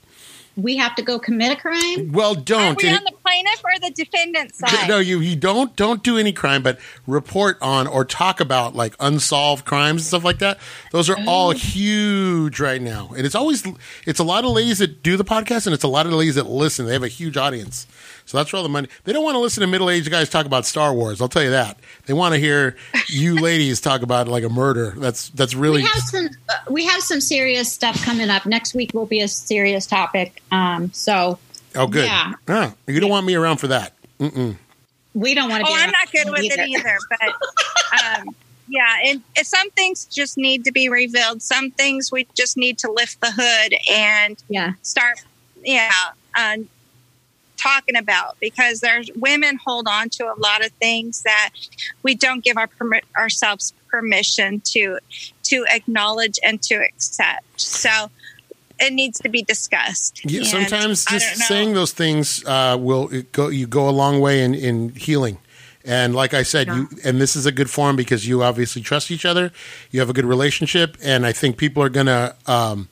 [0.56, 2.12] we have to go commit a crime.
[2.12, 2.82] well, don't.
[2.82, 4.88] Are we on the plaintiff or the defendant side?
[4.88, 8.94] No, you you don't don't do any crime, but report on or talk about like
[9.00, 10.58] unsolved crimes and stuff like that.
[10.92, 11.52] Those are all oh.
[11.52, 13.66] huge right now, and it's always
[14.06, 16.34] it's a lot of ladies that do the podcast, and it's a lot of ladies
[16.34, 16.86] that listen.
[16.86, 17.86] They have a huge audience,
[18.30, 18.86] so that's where all the money.
[19.02, 21.20] They don't want to listen to middle aged guys talk about Star Wars.
[21.20, 21.76] I'll tell you that.
[22.06, 22.76] They want to hear
[23.08, 24.94] you ladies talk about like a murder.
[24.96, 26.28] That's that's really We have some.
[26.48, 28.46] Uh, we have some serious stuff coming up.
[28.46, 30.40] Next week will be a serious topic.
[30.52, 31.40] Um, so
[31.74, 32.04] oh good.
[32.06, 32.34] yeah.
[32.48, 33.94] Ah, you don't want me around for that.
[34.20, 34.54] Mm-mm.
[35.14, 35.72] we don't want to.
[35.72, 36.98] Oh, be I'm not good with it either.
[37.08, 37.34] But
[38.20, 38.28] um,
[38.68, 41.42] yeah, and, and some things just need to be revealed.
[41.42, 44.74] Some things we just need to lift the hood and Yeah.
[44.82, 45.24] start,
[45.64, 45.90] yeah,
[46.38, 46.68] um,
[47.60, 51.50] talking about because there's women hold on to a lot of things that
[52.02, 54.98] we don't give our permi- ourselves permission to
[55.44, 57.60] to acknowledge and to accept.
[57.60, 58.10] So
[58.78, 60.24] it needs to be discussed.
[60.24, 63.48] Yeah, sometimes just saying those things uh, will go.
[63.48, 65.38] You go a long way in, in healing.
[65.84, 69.10] And like I said, you and this is a good form because you obviously trust
[69.10, 69.50] each other.
[69.90, 72.88] You have a good relationship, and I think people are gonna um,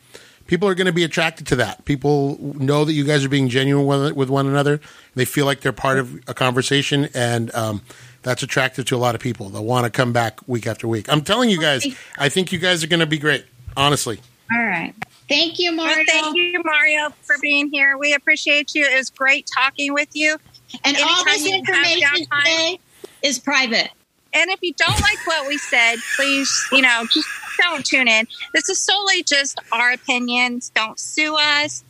[0.49, 1.85] people are gonna be attracted to that.
[1.85, 4.81] People know that you guys are being genuine with, with one another.
[5.15, 7.83] They feel like they're part of a conversation, and um,
[8.23, 9.49] that's attractive to a lot of people.
[9.51, 11.11] They'll want to come back week after week.
[11.11, 11.87] I'm telling you guys,
[12.19, 13.45] I think you guys are gonna be great.
[13.77, 14.19] Honestly.
[14.53, 14.93] All right.
[15.29, 15.95] Thank you, Mario.
[15.95, 17.97] Well, thank you, Mario, for being here.
[17.99, 18.87] We appreciate you.
[18.87, 20.37] It was great talking with you.
[20.85, 22.81] And all this information today
[23.23, 23.91] is private.
[24.35, 27.29] And if you don't like what we said, please, you know, just
[27.59, 28.27] don't tune in.
[28.55, 30.71] This is solely just our opinions.
[30.75, 31.85] Don't sue us.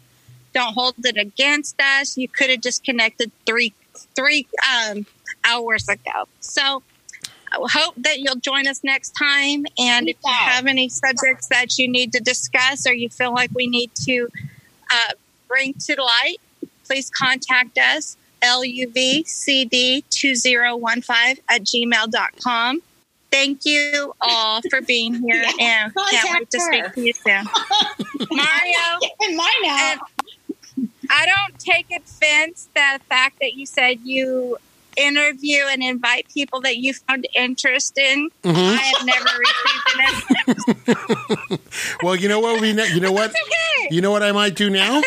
[0.55, 2.17] Don't hold it against us.
[2.17, 3.73] You could have disconnected three
[4.15, 5.07] three um,
[5.45, 6.29] hours ago.
[6.41, 6.83] So
[7.53, 9.67] I hope that you'll join us next time.
[9.79, 13.51] And if you have any subjects that you need to discuss or you feel like
[13.55, 14.29] we need to
[14.91, 15.13] uh,
[15.49, 16.37] bring to light,
[16.85, 22.83] please contact us luvcd2015 at gmail.com.
[23.31, 27.13] Thank you all for being here Yeah, and can't wait to contact speak to you
[27.13, 27.45] soon.
[28.31, 29.93] Mario, And mine now.
[29.93, 30.01] and
[31.11, 34.57] I don't take offense the fact that you said you
[34.97, 38.31] interview and invite people that you found interest in.
[38.43, 38.57] Mhm.
[38.57, 39.91] I have never received
[41.51, 41.59] an
[42.03, 43.89] Well, you know what we ne- you know what okay.
[43.95, 45.03] you know what I might do now.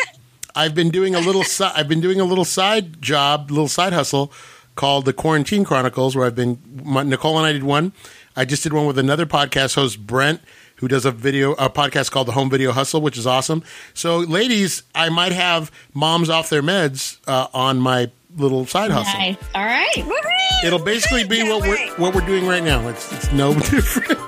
[0.54, 3.92] I've been doing a little si- I've been doing a little side job, little side
[3.92, 4.32] hustle
[4.74, 7.92] called the Quarantine Chronicles, where I've been my, Nicole and I did one.
[8.36, 10.40] I just did one with another podcast host, Brent,
[10.76, 13.62] who does a video, a podcast called the Home Video Hustle, which is awesome.
[13.94, 19.18] So, ladies, I might have moms off their meds uh, on my little side hustle.
[19.18, 19.36] Nice.
[19.54, 19.92] All right.
[19.94, 20.64] Woohoo!
[20.66, 22.88] It'll basically be what we're what we're doing right now.
[22.88, 24.18] It's it's no different.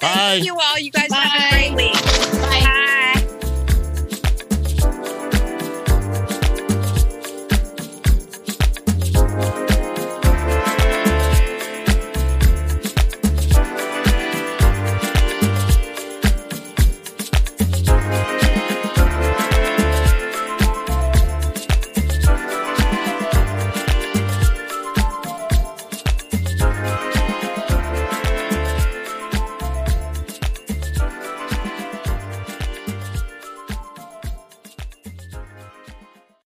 [0.00, 0.14] Bye.
[0.14, 0.78] Thank you all.
[0.78, 1.94] You guys have a great week.
[1.94, 2.60] Bye.
[2.62, 2.94] Bye.